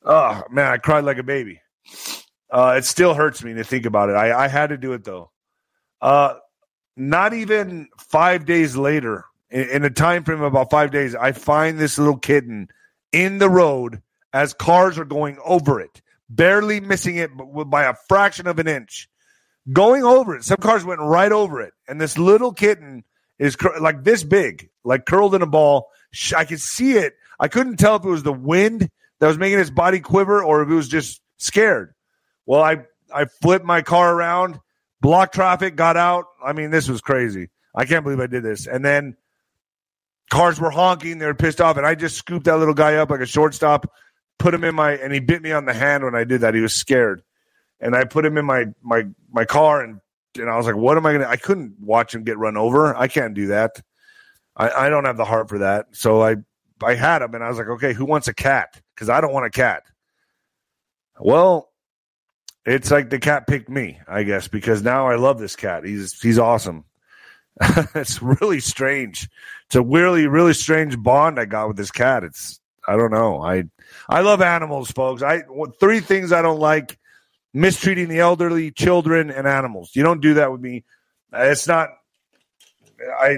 Oh 0.04 0.44
man, 0.50 0.72
I 0.72 0.78
cried 0.78 1.04
like 1.04 1.18
a 1.18 1.24
baby. 1.24 1.62
Uh, 2.50 2.76
it 2.78 2.86
still 2.86 3.14
hurts 3.14 3.44
me 3.44 3.54
to 3.56 3.64
think 3.64 3.86
about 3.86 4.10
it. 4.10 4.14
I, 4.14 4.46
I 4.46 4.48
had 4.48 4.70
to 4.70 4.78
do 4.78 4.94
it 4.94 5.04
though. 5.04 5.32
Uh, 6.02 6.36
not 6.96 7.34
even 7.34 7.90
five 7.98 8.46
days 8.46 8.76
later, 8.76 9.26
in, 9.50 9.70
in 9.70 9.86
a 9.86 9.90
time 9.90 10.24
frame 10.24 10.42
of 10.42 10.54
about 10.54 10.72
five 10.72 10.92
days, 10.92 11.16
I 11.16 11.32
find 11.32 11.78
this 11.78 11.98
little 11.98 12.18
kitten 12.18 12.70
in 13.12 13.40
the 13.40 13.50
road 13.50 14.02
as 14.34 14.54
cars 14.54 14.98
are 14.98 15.06
going 15.06 15.38
over 15.44 15.80
it, 15.80 16.02
barely 16.30 16.80
missing 16.80 17.16
it 17.16 17.32
by 17.70 17.86
a 17.86 17.96
fraction 18.08 18.48
of 18.48 18.60
an 18.60 18.68
inch, 18.68 19.10
going 19.72 20.04
over 20.04 20.36
it. 20.36 20.44
Some 20.44 20.58
cars 20.58 20.84
went 20.86 21.02
right 21.02 21.32
over 21.32 21.62
it, 21.62 21.74
and 21.88 22.00
this 22.00 22.18
little 22.18 22.54
kitten 22.54 23.04
is 23.38 23.58
like 23.80 24.04
this 24.04 24.24
big, 24.24 24.70
like 24.84 25.06
curled 25.06 25.36
in 25.36 25.42
a 25.42 25.48
ball. 25.48 25.88
I 26.36 26.46
could 26.46 26.60
see 26.62 26.94
it. 26.94 27.14
I 27.40 27.48
couldn't 27.48 27.78
tell 27.78 27.96
if 27.96 28.04
it 28.04 28.10
was 28.10 28.24
the 28.24 28.34
wind 28.34 28.90
that 29.20 29.28
was 29.28 29.38
making 29.38 29.60
his 29.60 29.72
body 29.72 30.00
quiver 30.00 30.44
or 30.44 30.62
if 30.62 30.70
it 30.70 30.74
was 30.74 30.88
just 30.88 31.22
scared. 31.38 31.94
Well, 32.46 32.62
I 32.62 32.86
I 33.14 33.26
flipped 33.26 33.66
my 33.66 33.82
car 33.82 34.14
around 34.14 34.60
blocked 35.02 35.34
traffic, 35.34 35.76
got 35.76 35.98
out. 35.98 36.26
I 36.44 36.54
mean, 36.54 36.72
this 36.72 36.90
was 36.90 37.02
crazy. 37.02 37.50
I 37.76 37.86
can't 37.86 38.04
believe 38.04 38.20
I 38.20 38.28
did 38.28 38.44
this. 38.44 38.68
And 38.68 38.84
then 38.84 39.16
cars 40.30 40.60
were 40.60 40.72
honking. 40.72 41.20
They 41.20 41.26
were 41.26 41.34
pissed 41.34 41.62
off. 41.62 41.78
And 41.78 41.86
I 41.86 41.96
just 41.96 42.18
scooped 42.18 42.46
that 42.46 42.58
little 42.58 42.74
guy 42.74 42.96
up 42.96 43.10
like 43.10 43.22
a 43.22 43.26
shortstop, 43.26 43.92
put 44.38 44.54
him 44.54 44.64
in 44.64 44.76
my, 44.76 44.94
and 44.94 45.14
he 45.14 45.20
bit 45.20 45.42
me 45.42 45.52
on 45.52 45.66
the 45.66 45.74
hand 45.74 46.04
when 46.04 46.16
I 46.16 46.24
did 46.24 46.42
that. 46.42 46.54
He 46.54 46.62
was 46.62 46.74
scared. 46.74 47.24
And 47.80 47.96
I 47.96 48.04
put 48.04 48.26
him 48.26 48.38
in 48.38 48.46
my, 48.46 48.66
my, 48.82 49.06
my 49.32 49.46
car 49.46 49.82
and, 49.82 50.02
and 50.36 50.50
I 50.50 50.58
was 50.58 50.66
like, 50.66 50.76
what 50.76 50.98
am 50.98 51.06
I 51.06 51.18
to, 51.18 51.30
I 51.30 51.38
couldn't 51.38 51.76
watch 51.80 52.14
him 52.14 52.24
get 52.24 52.38
run 52.38 52.58
over. 52.58 52.96
I 52.96 53.08
can't 53.08 53.34
do 53.34 53.48
that. 53.48 53.82
I, 54.56 54.70
I 54.70 54.90
don't 54.90 55.06
have 55.06 55.18
the 55.18 55.26
heart 55.26 55.50
for 55.50 55.60
that. 55.60 55.88
So 55.92 56.22
I, 56.22 56.36
I 56.84 56.96
had 56.96 57.22
him 57.22 57.34
and 57.36 57.44
I 57.44 57.50
was 57.50 57.58
like, 57.58 57.68
okay, 57.68 57.94
who 57.94 58.06
wants 58.06 58.28
a 58.28 58.34
cat? 58.34 58.82
Cause 58.96 59.10
I 59.10 59.22
don't 59.22 59.34
want 59.34 59.46
a 59.46 59.50
cat. 59.50 59.84
Well, 61.20 61.70
it's 62.66 62.92
like 62.92 63.10
the 63.10 63.20
cat 63.20 63.48
picked 63.48 63.70
me, 63.70 64.00
I 64.08 64.24
guess, 64.24 64.48
because 64.48 64.84
now 64.84 65.08
I 65.08 65.16
love 65.16 65.40
this 65.40 65.56
cat. 65.56 65.86
He's 65.86 66.20
he's 66.22 66.40
awesome. 66.40 66.86
it's 67.96 68.22
really 68.22 68.60
strange. 68.60 69.30
It's 69.68 69.76
a 69.76 69.82
really 69.82 70.28
really 70.28 70.54
strange 70.54 71.02
bond 71.02 71.40
I 71.40 71.46
got 71.46 71.68
with 71.68 71.78
this 71.78 71.92
cat. 71.92 72.24
It's 72.24 72.60
I 72.88 72.96
don't 72.96 73.12
know. 73.12 73.42
I 73.42 73.64
I 74.08 74.22
love 74.22 74.42
animals, 74.42 74.92
folks. 74.92 75.22
I 75.22 75.44
three 75.80 76.00
things 76.00 76.32
I 76.32 76.42
don't 76.42 76.60
like: 76.60 76.98
mistreating 77.54 78.08
the 78.08 78.20
elderly, 78.20 78.72
children, 78.72 79.30
and 79.30 79.48
animals. 79.48 79.92
You 79.96 80.04
don't 80.04 80.22
do 80.22 80.36
that 80.36 80.52
with 80.52 80.62
me. 80.62 80.84
It's 81.34 81.68
not. 81.68 81.90
I 83.20 83.38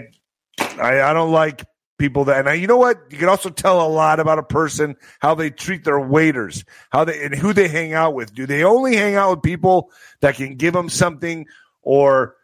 I 0.59 1.01
I 1.01 1.13
don't 1.13 1.31
like 1.31 1.65
people 2.01 2.25
that, 2.25 2.47
and 2.47 2.59
you 2.59 2.65
know 2.65 2.77
what? 2.77 2.97
You 3.11 3.17
can 3.19 3.29
also 3.29 3.51
tell 3.51 3.85
a 3.85 3.87
lot 3.87 4.19
about 4.19 4.39
a 4.39 4.43
person 4.43 4.95
how 5.19 5.35
they 5.35 5.51
treat 5.51 5.83
their 5.83 5.99
waiters, 5.99 6.65
how 6.89 7.05
they 7.05 7.23
and 7.23 7.35
who 7.35 7.53
they 7.53 7.67
hang 7.67 7.93
out 7.93 8.15
with. 8.15 8.33
Do 8.33 8.47
they 8.47 8.63
only 8.63 8.95
hang 8.95 9.13
out 9.13 9.29
with 9.29 9.43
people 9.43 9.91
that 10.21 10.33
can 10.33 10.55
give 10.55 10.73
them 10.73 10.89
something 10.89 11.45
or 11.83 12.35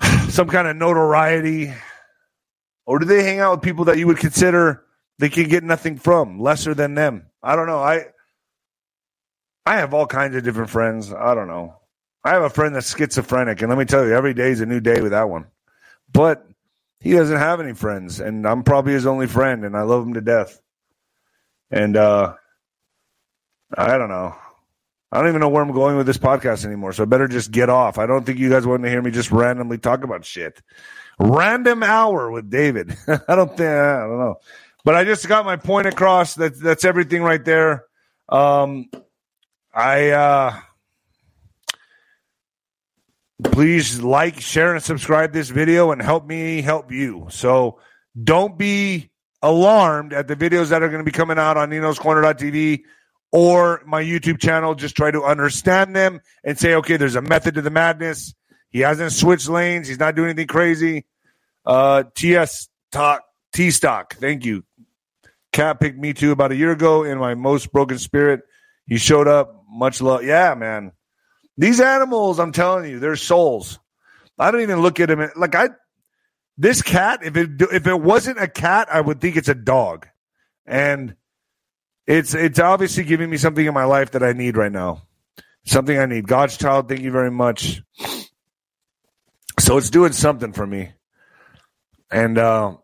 some 0.30 0.48
kind 0.48 0.66
of 0.66 0.76
notoriety, 0.76 1.74
or 2.86 2.98
do 2.98 3.04
they 3.04 3.22
hang 3.22 3.38
out 3.38 3.56
with 3.56 3.62
people 3.62 3.84
that 3.84 3.98
you 3.98 4.06
would 4.06 4.16
consider 4.16 4.82
they 5.18 5.28
can 5.28 5.46
get 5.46 5.62
nothing 5.62 5.98
from, 5.98 6.40
lesser 6.40 6.72
than 6.72 6.94
them? 6.94 7.26
I 7.42 7.54
don't 7.54 7.66
know. 7.66 7.80
I 7.80 8.06
I 9.66 9.76
have 9.76 9.92
all 9.92 10.06
kinds 10.06 10.34
of 10.36 10.42
different 10.42 10.70
friends. 10.70 11.12
I 11.12 11.34
don't 11.34 11.48
know. 11.48 11.76
I 12.24 12.30
have 12.30 12.44
a 12.44 12.50
friend 12.50 12.74
that's 12.74 12.96
schizophrenic, 12.96 13.60
and 13.60 13.68
let 13.68 13.78
me 13.78 13.84
tell 13.84 14.06
you, 14.06 14.14
every 14.14 14.32
day 14.32 14.52
is 14.52 14.62
a 14.62 14.66
new 14.66 14.80
day 14.80 15.02
with 15.02 15.10
that 15.10 15.28
one. 15.28 15.48
But 16.10 16.46
he 17.02 17.12
doesn't 17.12 17.36
have 17.36 17.60
any 17.60 17.74
friends, 17.74 18.20
and 18.20 18.46
I'm 18.46 18.62
probably 18.62 18.92
his 18.92 19.06
only 19.06 19.26
friend, 19.26 19.64
and 19.64 19.76
I 19.76 19.82
love 19.82 20.06
him 20.06 20.14
to 20.14 20.20
death. 20.20 20.60
And 21.70 21.96
uh, 21.96 22.34
I 23.76 23.98
don't 23.98 24.08
know. 24.08 24.36
I 25.10 25.18
don't 25.18 25.28
even 25.28 25.40
know 25.40 25.48
where 25.48 25.62
I'm 25.62 25.72
going 25.72 25.96
with 25.96 26.06
this 26.06 26.18
podcast 26.18 26.64
anymore, 26.64 26.92
so 26.92 27.02
I 27.02 27.06
better 27.06 27.28
just 27.28 27.50
get 27.50 27.68
off. 27.68 27.98
I 27.98 28.06
don't 28.06 28.24
think 28.24 28.38
you 28.38 28.48
guys 28.48 28.66
want 28.66 28.82
to 28.84 28.88
hear 28.88 29.02
me 29.02 29.10
just 29.10 29.30
randomly 29.30 29.78
talk 29.78 30.04
about 30.04 30.24
shit. 30.24 30.62
Random 31.18 31.82
hour 31.82 32.30
with 32.30 32.48
David. 32.48 32.96
I 33.08 33.34
don't 33.34 33.48
think 33.48 33.68
I 33.68 34.00
don't 34.00 34.18
know, 34.18 34.36
but 34.84 34.94
I 34.94 35.04
just 35.04 35.28
got 35.28 35.44
my 35.44 35.56
point 35.56 35.86
across. 35.86 36.36
That 36.36 36.58
that's 36.58 36.84
everything 36.84 37.22
right 37.22 37.44
there. 37.44 37.84
Um, 38.28 38.90
I 39.74 40.10
uh, 40.10 40.60
please 43.44 44.00
like, 44.00 44.40
share, 44.40 44.74
and 44.74 44.82
subscribe 44.82 45.32
this 45.32 45.50
video 45.50 45.92
and 45.92 46.00
help 46.00 46.26
me 46.26 46.62
help 46.62 46.92
you. 46.92 47.26
So 47.30 47.80
don't 48.22 48.56
be 48.58 49.10
alarmed 49.42 50.12
at 50.12 50.28
the 50.28 50.36
videos 50.36 50.68
that 50.68 50.82
are 50.82 50.88
going 50.88 51.00
to 51.00 51.04
be 51.04 51.10
coming 51.10 51.38
out 51.38 51.56
on 51.56 51.70
Nino's 51.70 51.98
Corner.tv 51.98 52.82
or 53.32 53.82
my 53.86 54.02
YouTube 54.02 54.40
channel. 54.40 54.74
Just 54.74 54.94
try 54.94 55.10
to 55.10 55.24
understand 55.24 55.96
them 55.96 56.20
and 56.44 56.58
say, 56.58 56.74
okay, 56.76 56.96
there's 56.96 57.16
a 57.16 57.22
method 57.22 57.54
to 57.54 57.62
the 57.62 57.70
madness. 57.70 58.34
He 58.70 58.80
hasn't 58.80 59.12
switched 59.12 59.48
lanes. 59.48 59.88
He's 59.88 59.98
not 59.98 60.14
doing 60.14 60.30
anything 60.30 60.46
crazy. 60.46 61.06
Uh, 61.64 62.04
TS 62.14 62.68
talk, 62.90 63.22
T 63.52 63.70
stock. 63.70 64.14
Thank 64.16 64.44
you. 64.44 64.64
Cat 65.52 65.80
picked 65.80 65.98
me 65.98 66.14
too 66.14 66.32
about 66.32 66.52
a 66.52 66.56
year 66.56 66.72
ago 66.72 67.04
in 67.04 67.18
my 67.18 67.34
most 67.34 67.72
broken 67.72 67.98
spirit. 67.98 68.42
He 68.86 68.96
showed 68.96 69.28
up. 69.28 69.64
Much 69.68 70.00
love. 70.02 70.24
Yeah, 70.24 70.54
man. 70.54 70.92
These 71.56 71.80
animals, 71.80 72.38
I'm 72.38 72.52
telling 72.52 72.90
you, 72.90 72.98
they're 72.98 73.16
souls. 73.16 73.78
I 74.38 74.50
don't 74.50 74.62
even 74.62 74.80
look 74.80 75.00
at 75.00 75.08
them 75.08 75.30
like 75.36 75.54
I. 75.54 75.70
This 76.58 76.82
cat, 76.82 77.20
if 77.22 77.36
it 77.36 77.50
if 77.60 77.86
it 77.86 78.00
wasn't 78.00 78.40
a 78.40 78.48
cat, 78.48 78.88
I 78.90 79.00
would 79.00 79.20
think 79.20 79.36
it's 79.36 79.48
a 79.48 79.54
dog, 79.54 80.06
and 80.66 81.16
it's 82.06 82.34
it's 82.34 82.58
obviously 82.58 83.04
giving 83.04 83.30
me 83.30 83.36
something 83.36 83.64
in 83.64 83.74
my 83.74 83.84
life 83.84 84.12
that 84.12 84.22
I 84.22 84.32
need 84.32 84.56
right 84.56 84.72
now. 84.72 85.02
Something 85.64 85.98
I 85.98 86.06
need. 86.06 86.26
God's 86.26 86.56
child, 86.56 86.88
thank 86.88 87.00
you 87.00 87.12
very 87.12 87.30
much. 87.30 87.82
So 89.60 89.78
it's 89.78 89.90
doing 89.90 90.12
something 90.12 90.52
for 90.52 90.66
me, 90.66 90.92
and 92.10 92.36
uh, 92.36 92.76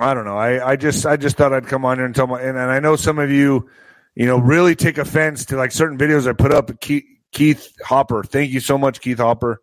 I 0.00 0.14
don't 0.14 0.24
know. 0.24 0.36
I, 0.36 0.72
I 0.72 0.76
just 0.76 1.06
I 1.06 1.16
just 1.16 1.36
thought 1.36 1.52
I'd 1.52 1.66
come 1.66 1.84
on 1.84 1.98
here 1.98 2.06
and 2.06 2.14
tell 2.14 2.26
my 2.26 2.40
and, 2.40 2.58
and 2.58 2.70
I 2.70 2.80
know 2.80 2.96
some 2.96 3.18
of 3.18 3.30
you, 3.30 3.68
you 4.14 4.26
know, 4.26 4.38
really 4.38 4.74
take 4.74 4.98
offense 4.98 5.46
to 5.46 5.56
like 5.56 5.72
certain 5.72 5.98
videos 5.98 6.28
I 6.28 6.32
put 6.32 6.52
up. 6.52 6.80
Keep 6.80 7.04
Keith 7.34 7.70
Hopper. 7.84 8.22
Thank 8.22 8.52
you 8.52 8.60
so 8.60 8.78
much, 8.78 9.00
Keith 9.00 9.18
Hopper. 9.18 9.60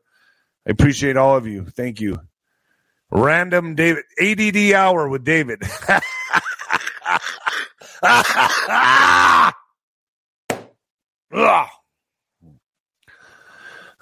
I 0.67 0.71
appreciate 0.71 1.17
all 1.17 1.35
of 1.35 1.47
you. 1.47 1.65
Thank 1.65 1.99
you. 1.99 2.19
Random 3.09 3.73
David 3.75 4.03
ADD 4.21 4.73
hour 4.73 5.09
with 5.09 5.23
David. 5.23 5.63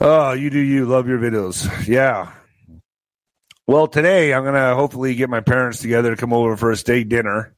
oh, 0.02 0.34
you 0.34 0.50
do 0.50 0.60
you. 0.60 0.86
Love 0.86 1.08
your 1.08 1.20
videos. 1.20 1.88
Yeah. 1.88 2.34
Well, 3.66 3.88
today 3.88 4.34
I'm 4.34 4.44
going 4.44 4.56
to 4.56 4.76
hopefully 4.76 5.16
get 5.16 5.30
my 5.30 5.42
parents 5.42 5.80
together 5.80 6.10
to 6.10 6.18
come 6.18 6.34
over 6.34 6.58
for 6.58 6.72
a 6.72 6.78
steak 6.78 7.08
dinner. 7.08 7.56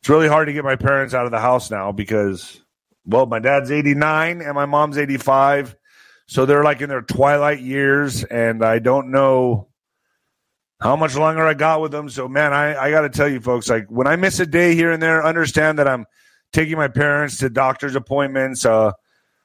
It's 0.00 0.08
really 0.08 0.28
hard 0.28 0.48
to 0.48 0.52
get 0.54 0.64
my 0.64 0.76
parents 0.76 1.14
out 1.14 1.26
of 1.26 1.32
the 1.32 1.40
house 1.40 1.70
now 1.70 1.92
because 1.92 2.60
well, 3.06 3.26
my 3.26 3.38
dad's 3.38 3.70
89 3.70 4.40
and 4.40 4.54
my 4.54 4.66
mom's 4.66 4.98
85. 4.98 5.76
So 6.26 6.46
they're 6.46 6.64
like 6.64 6.80
in 6.80 6.88
their 6.88 7.02
twilight 7.02 7.60
years. 7.60 8.24
And 8.24 8.64
I 8.64 8.78
don't 8.78 9.10
know 9.10 9.68
how 10.80 10.96
much 10.96 11.16
longer 11.16 11.46
I 11.46 11.54
got 11.54 11.80
with 11.80 11.92
them. 11.92 12.08
So, 12.08 12.28
man, 12.28 12.52
I, 12.52 12.76
I 12.76 12.90
got 12.90 13.02
to 13.02 13.08
tell 13.08 13.28
you, 13.28 13.40
folks, 13.40 13.68
like 13.68 13.86
when 13.88 14.06
I 14.06 14.16
miss 14.16 14.40
a 14.40 14.46
day 14.46 14.74
here 14.74 14.92
and 14.92 15.02
there, 15.02 15.24
understand 15.24 15.78
that 15.78 15.88
I'm 15.88 16.06
taking 16.52 16.76
my 16.76 16.88
parents 16.88 17.38
to 17.38 17.50
doctor's 17.50 17.96
appointments. 17.96 18.64
Uh, 18.64 18.92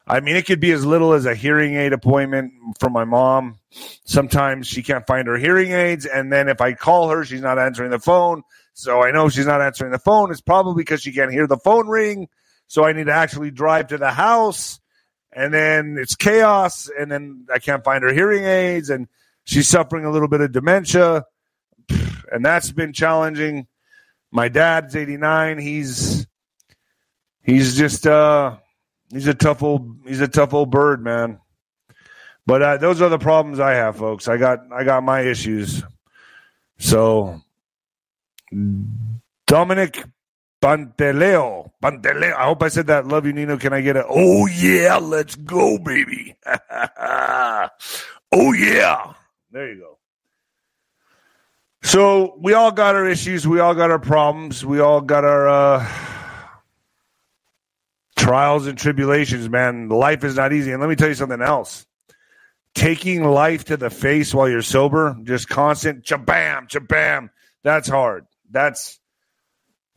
I 0.08 0.22
mean, 0.22 0.36
it 0.36 0.46
could 0.46 0.60
be 0.60 0.72
as 0.72 0.86
little 0.86 1.14
as 1.14 1.26
a 1.26 1.36
hearing 1.36 1.76
aid 1.76 1.94
appointment 1.94 2.52
from 2.80 2.94
my 2.94 3.06
mom. 3.06 3.60
Sometimes 4.06 4.68
she 4.68 4.82
can't 4.82 5.06
find 5.06 5.28
her 5.28 5.38
hearing 5.38 5.72
aids. 5.72 6.06
And 6.06 6.32
then 6.32 6.50
if 6.50 6.62
I 6.62 6.74
call 6.74 7.10
her, 7.10 7.24
she's 7.24 7.42
not 7.42 7.60
answering 7.60 7.92
the 7.92 8.00
phone. 8.00 8.44
So 8.74 9.04
I 9.04 9.12
know 9.12 9.30
she's 9.30 9.46
not 9.46 9.62
answering 9.62 9.92
the 9.92 10.00
phone. 10.00 10.32
It's 10.32 10.42
probably 10.42 10.82
because 10.84 11.02
she 11.02 11.12
can't 11.12 11.32
hear 11.32 11.46
the 11.46 11.58
phone 11.58 11.88
ring. 11.88 12.28
So 12.70 12.86
I 12.86 12.94
need 12.94 13.08
to 13.08 13.14
actually 13.14 13.52
drive 13.52 13.88
to 13.88 13.98
the 13.98 14.12
house. 14.12 14.80
And 15.34 15.54
then 15.54 15.98
it's 16.00 16.16
chaos. 16.16 16.90
And 16.98 17.12
then 17.12 17.46
I 17.54 17.60
can't 17.60 17.84
find 17.84 18.02
her 18.06 18.14
hearing 18.14 18.46
aids. 18.46 18.90
And 18.90 19.10
she's 19.44 19.68
suffering 19.68 20.06
a 20.06 20.12
little 20.12 20.30
bit 20.30 20.40
of 20.40 20.54
dementia. 20.54 21.26
And 22.32 22.46
that's 22.46 22.72
been 22.72 22.94
challenging. 22.94 23.68
My 24.32 24.48
dad's 24.48 24.96
89. 24.96 25.58
He's, 25.58 26.26
he's 27.44 27.76
just, 27.76 28.08
uh, 28.08 28.56
He's 29.12 29.28
a 29.28 29.34
tough 29.34 29.64
old 29.64 29.98
he's 30.06 30.22
a 30.22 30.28
tough 30.28 30.54
old 30.54 30.70
bird, 30.70 31.04
man. 31.04 31.40
But 32.46 32.62
uh, 32.62 32.78
those 32.78 33.02
are 33.02 33.10
the 33.10 33.20
problems 33.20 33.60
I 33.60 33.72
have, 33.72 33.98
folks. 33.98 34.28
I 34.28 34.38
got 34.38 34.60
I 34.72 34.84
got 34.84 35.04
my 35.04 35.22
issues. 35.22 35.84
So 36.78 37.42
Dominic 39.48 40.04
Panteleo. 40.62 41.72
Panteleo. 41.82 42.36
I 42.36 42.46
hope 42.46 42.64
I 42.64 42.68
said 42.68 42.88
that. 42.88 43.08
Love 43.08 43.26
you, 43.26 43.34
Nino. 43.34 43.58
Can 43.58 43.74
I 43.74 43.82
get 43.82 43.96
a 43.96 44.06
oh 44.08 44.46
yeah, 44.48 44.98
let's 44.98 45.36
go, 45.36 45.78
baby. 45.78 46.36
oh 46.46 47.70
yeah. 48.32 49.14
There 49.52 49.74
you 49.74 49.80
go. 49.80 49.98
So 51.82 52.36
we 52.40 52.54
all 52.54 52.72
got 52.72 52.96
our 52.96 53.08
issues, 53.08 53.48
we 53.48 53.60
all 53.62 53.74
got 53.74 53.90
our 53.90 54.00
problems, 54.00 54.66
we 54.66 54.80
all 54.80 55.02
got 55.02 55.24
our 55.24 55.48
uh 55.48 55.88
trials 58.18 58.68
and 58.68 58.78
tribulations, 58.78 59.50
man. 59.50 59.88
Life 59.88 60.24
is 60.24 60.36
not 60.36 60.52
easy. 60.52 60.72
And 60.72 60.82
let 60.82 60.90
me 60.90 60.96
tell 60.96 61.08
you 61.08 61.16
something 61.16 61.42
else. 61.42 61.86
Taking 62.76 63.24
life 63.24 63.66
to 63.66 63.78
the 63.78 63.90
face 63.90 64.34
while 64.34 64.50
you're 64.50 64.62
sober, 64.62 65.18
just 65.24 65.50
constant 65.50 66.04
chabam, 66.04 66.68
chabam. 66.68 67.30
That's 67.64 67.88
hard. 67.88 68.26
That's 68.52 68.99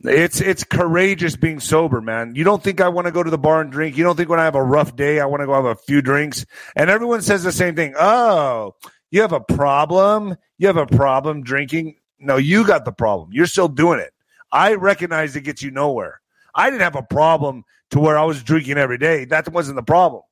it's 0.03 0.41
it's 0.41 0.63
courageous 0.63 1.35
being 1.35 1.59
sober, 1.59 2.01
man. 2.01 2.35
You 2.35 2.43
don't 2.43 2.61
think 2.61 2.81
I 2.81 2.89
want 2.89 3.05
to 3.05 3.11
go 3.11 3.23
to 3.23 3.29
the 3.29 3.37
bar 3.37 3.61
and 3.61 3.71
drink. 3.71 3.97
You 3.97 4.03
don't 4.03 4.15
think 4.15 4.29
when 4.29 4.39
I 4.39 4.45
have 4.45 4.55
a 4.55 4.63
rough 4.63 4.95
day, 4.95 5.19
I 5.19 5.25
want 5.25 5.41
to 5.41 5.47
go 5.47 5.53
have 5.53 5.65
a 5.65 5.75
few 5.75 6.01
drinks. 6.01 6.45
And 6.75 6.89
everyone 6.89 7.21
says 7.21 7.43
the 7.43 7.51
same 7.51 7.75
thing. 7.75 7.93
Oh, 7.97 8.75
you 9.11 9.21
have 9.21 9.31
a 9.31 9.39
problem? 9.39 10.35
You 10.57 10.67
have 10.67 10.77
a 10.77 10.87
problem 10.87 11.43
drinking? 11.43 11.95
No, 12.19 12.37
you 12.37 12.65
got 12.65 12.85
the 12.85 12.91
problem. 12.91 13.29
You're 13.31 13.45
still 13.45 13.67
doing 13.67 13.99
it. 13.99 14.13
I 14.51 14.75
recognize 14.75 15.35
it 15.35 15.41
gets 15.41 15.61
you 15.61 15.71
nowhere. 15.71 16.21
I 16.55 16.69
didn't 16.69 16.83
have 16.83 16.95
a 16.95 17.03
problem 17.03 17.63
to 17.91 17.99
where 17.99 18.17
I 18.17 18.23
was 18.23 18.43
drinking 18.43 18.77
every 18.77 18.97
day. 18.97 19.25
That 19.25 19.51
wasn't 19.51 19.75
the 19.75 19.83
problem. 19.83 20.23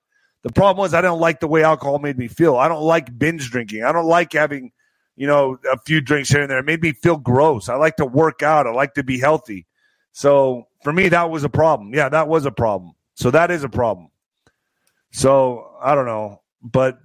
The 0.43 0.51
problem 0.51 0.81
was 0.81 0.93
I 0.93 1.01
don't 1.01 1.19
like 1.19 1.39
the 1.39 1.47
way 1.47 1.63
alcohol 1.63 1.99
made 1.99 2.17
me 2.17 2.27
feel. 2.27 2.57
I 2.57 2.67
don't 2.67 2.81
like 2.81 3.17
binge 3.17 3.49
drinking. 3.51 3.84
I 3.84 3.91
don't 3.91 4.07
like 4.07 4.34
having, 4.34 4.71
you 5.15 5.28
know, 5.28 5.58
a 5.71 5.78
few 5.80 6.02
drinks 6.02 6.30
here 6.30 6.41
and 6.41 6.50
there. 6.50 6.60
It 6.60 6.65
made 6.65 6.82
me 6.82 6.93
feel 6.93 7.17
gross. 7.17 7.69
I 7.69 7.76
like 7.76 7.97
to 7.97 8.06
work 8.06 8.41
out. 8.41 8.67
I 8.67 8.71
like 8.71 8.95
to 8.95 9.04
be 9.04 9.19
healthy. 9.19 9.67
So 10.13 10.67
for 10.84 10.91
me, 10.91 11.10
that 11.10 11.30
was 11.30 11.43
a 11.43 11.50
problem. 11.50 11.93
Yeah, 11.93 12.10
that 12.10 12.28
was 12.28 12.45
a 12.45 12.52
problem. 12.52 12.93
So 13.15 13.32
that 13.32 13.52
is 13.52 13.63
a 13.63 13.69
problem. 13.69 14.10
So 15.12 15.76
I 15.82 15.95
don't 15.95 16.06
know, 16.06 16.41
but 16.62 17.00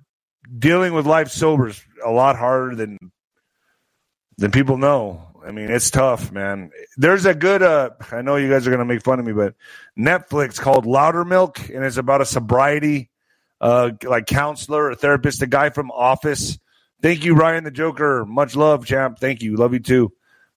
dealing 0.58 0.92
with 0.94 1.06
life 1.06 1.28
sober 1.28 1.68
is 1.68 1.82
a 2.04 2.10
lot 2.10 2.36
harder 2.36 2.76
than 2.76 2.98
than 4.38 4.50
people 4.50 4.78
know. 4.78 5.26
I 5.46 5.52
mean, 5.52 5.70
it's 5.70 5.90
tough, 5.90 6.32
man. 6.32 6.70
There's 6.96 7.24
a 7.24 7.34
good, 7.34 7.62
uh, 7.62 7.90
I 8.10 8.22
know 8.22 8.34
you 8.34 8.50
guys 8.50 8.66
are 8.66 8.76
to 8.76 8.84
make 8.84 9.02
fun 9.02 9.20
of 9.20 9.26
me, 9.26 9.32
but 9.32 9.54
Netflix 9.96 10.58
called 10.58 10.86
Loudermilk, 10.86 11.74
and 11.74 11.84
it's 11.84 11.98
about 11.98 12.20
a 12.20 12.26
sobriety, 12.26 13.10
uh, 13.60 13.92
like 14.02 14.26
counselor 14.26 14.90
or 14.90 14.94
therapist, 14.96 15.42
a 15.42 15.46
guy 15.46 15.70
from 15.70 15.92
Office. 15.92 16.58
Thank 17.02 17.24
you, 17.24 17.34
Ryan 17.34 17.64
the 17.64 17.70
Joker. 17.70 18.24
Much 18.24 18.56
love, 18.56 18.86
champ. 18.86 19.18
Thank 19.18 19.42
you. 19.42 19.56
Love 19.56 19.72
you 19.72 19.80
too. 19.80 20.12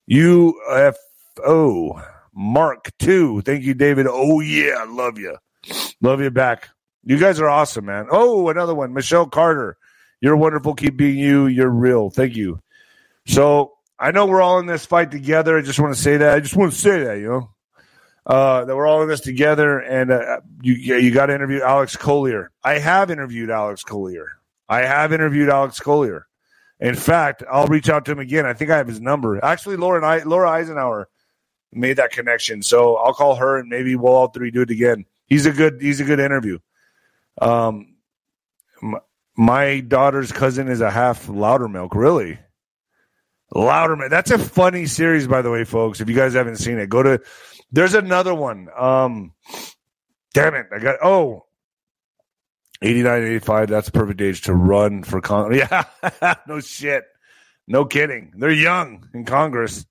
UFO 0.10 2.04
Mark 2.34 2.92
two. 3.00 3.42
Thank 3.42 3.64
you, 3.64 3.74
David. 3.74 4.08
Oh 4.10 4.40
yeah, 4.40 4.86
love 4.88 5.18
you. 5.18 5.38
Love 6.02 6.22
you 6.22 6.32
back. 6.32 6.70
You 7.04 7.18
guys 7.18 7.40
are 7.40 7.50
awesome, 7.50 7.86
man. 7.86 8.08
Oh, 8.12 8.50
another 8.50 8.76
one. 8.76 8.94
Michelle 8.94 9.28
Carter. 9.28 9.78
You're 10.22 10.38
wonderful. 10.38 10.74
Keep 10.74 10.98
being 10.98 11.18
you. 11.18 11.48
You're 11.48 11.70
real. 11.70 12.10
Thank 12.10 12.36
you. 12.36 12.62
So 13.26 13.74
I 14.00 14.12
know 14.12 14.26
we're 14.26 14.42
all 14.42 14.60
in 14.60 14.66
this 14.66 14.86
fight 14.86 15.12
together. 15.12 15.58
I 15.58 15.62
just 15.62 15.80
want 15.80 15.94
to 15.94 16.02
say 16.02 16.18
that. 16.18 16.36
I 16.36 16.40
just 16.40 16.56
want 16.56 16.72
to 16.72 16.78
say 16.78 17.04
that, 17.04 17.16
you 17.16 17.28
know, 17.28 17.50
uh, 18.26 18.66
that 18.66 18.76
we're 18.76 18.88
all 18.88 19.02
in 19.02 19.10
this 19.10 19.20
together. 19.20 19.80
And 19.80 20.12
uh, 20.12 20.40
you, 20.62 20.74
you 20.76 21.12
got 21.12 21.28
to 21.28 21.36
interview 21.36 21.62
Alex 21.62 21.96
Collier. 21.96 22.52
I 22.64 22.80
have 22.80 23.12
interviewed 23.12 23.50
Alex 23.50 23.84
Collier. 23.84 24.28
I 24.70 24.80
have 24.80 25.12
interviewed 25.12 25.50
Alex 25.50 25.80
Collier. 25.80 26.28
In 26.80 26.96
fact, 26.96 27.44
I'll 27.52 27.68
reach 27.68 27.90
out 27.90 28.06
to 28.06 28.12
him 28.12 28.20
again. 28.20 28.46
I 28.46 28.54
think 28.54 28.72
I 28.72 28.78
have 28.78 28.88
his 28.88 29.02
number. 29.02 29.44
Actually, 29.44 29.76
Laura 29.76 30.06
I, 30.06 30.24
Laura 30.24 30.50
Eisenhower 30.50 31.10
made 31.74 31.98
that 31.98 32.12
connection, 32.12 32.64
so 32.64 32.96
I'll 32.96 33.14
call 33.14 33.36
her 33.36 33.58
and 33.58 33.70
maybe 33.70 33.96
we'll 33.96 34.14
all 34.16 34.30
three 34.30 34.52
do 34.52 34.62
it 34.62 34.70
again. 34.72 35.06
He's 35.28 35.46
a 35.46 35.52
good. 35.52 35.82
He's 35.82 36.00
a 36.00 36.06
good 36.06 36.20
interview. 36.20 36.60
Um, 37.42 37.96
my, 38.82 39.00
my 39.36 39.80
daughter's 39.82 40.32
cousin 40.32 40.70
is 40.70 40.82
a 40.82 40.90
half 40.90 41.28
Loudermilk. 41.28 41.94
Really? 41.94 42.40
Louderman. 43.54 44.10
That's 44.10 44.32
a 44.32 44.38
funny 44.38 44.86
series, 44.86 45.28
by 45.28 45.42
the 45.42 45.52
way, 45.52 45.64
folks. 45.64 46.02
If 46.02 46.10
you 46.10 46.16
guys 46.16 46.34
haven't 46.34 46.58
seen 46.58 46.80
it, 46.80 46.90
go 46.90 47.04
to. 47.04 47.22
There's 47.72 47.94
another 47.94 48.34
one. 48.34 48.70
Um, 48.76 49.34
damn 50.34 50.56
it, 50.56 50.68
I 50.74 50.80
got. 50.80 50.98
Oh, 51.04 51.46
89, 52.82 53.24
85. 53.24 53.68
That's 53.70 53.90
perfect 53.90 54.22
age 54.22 54.42
to 54.42 54.54
run 54.54 55.04
for 55.04 55.22
Congress. 55.22 55.68
Yeah, 55.72 56.36
no 56.48 56.60
shit, 56.60 57.06
no 57.68 57.86
kidding. 57.86 58.34
They're 58.38 58.52
young 58.52 59.08
in 59.14 59.26
Congress. 59.26 59.86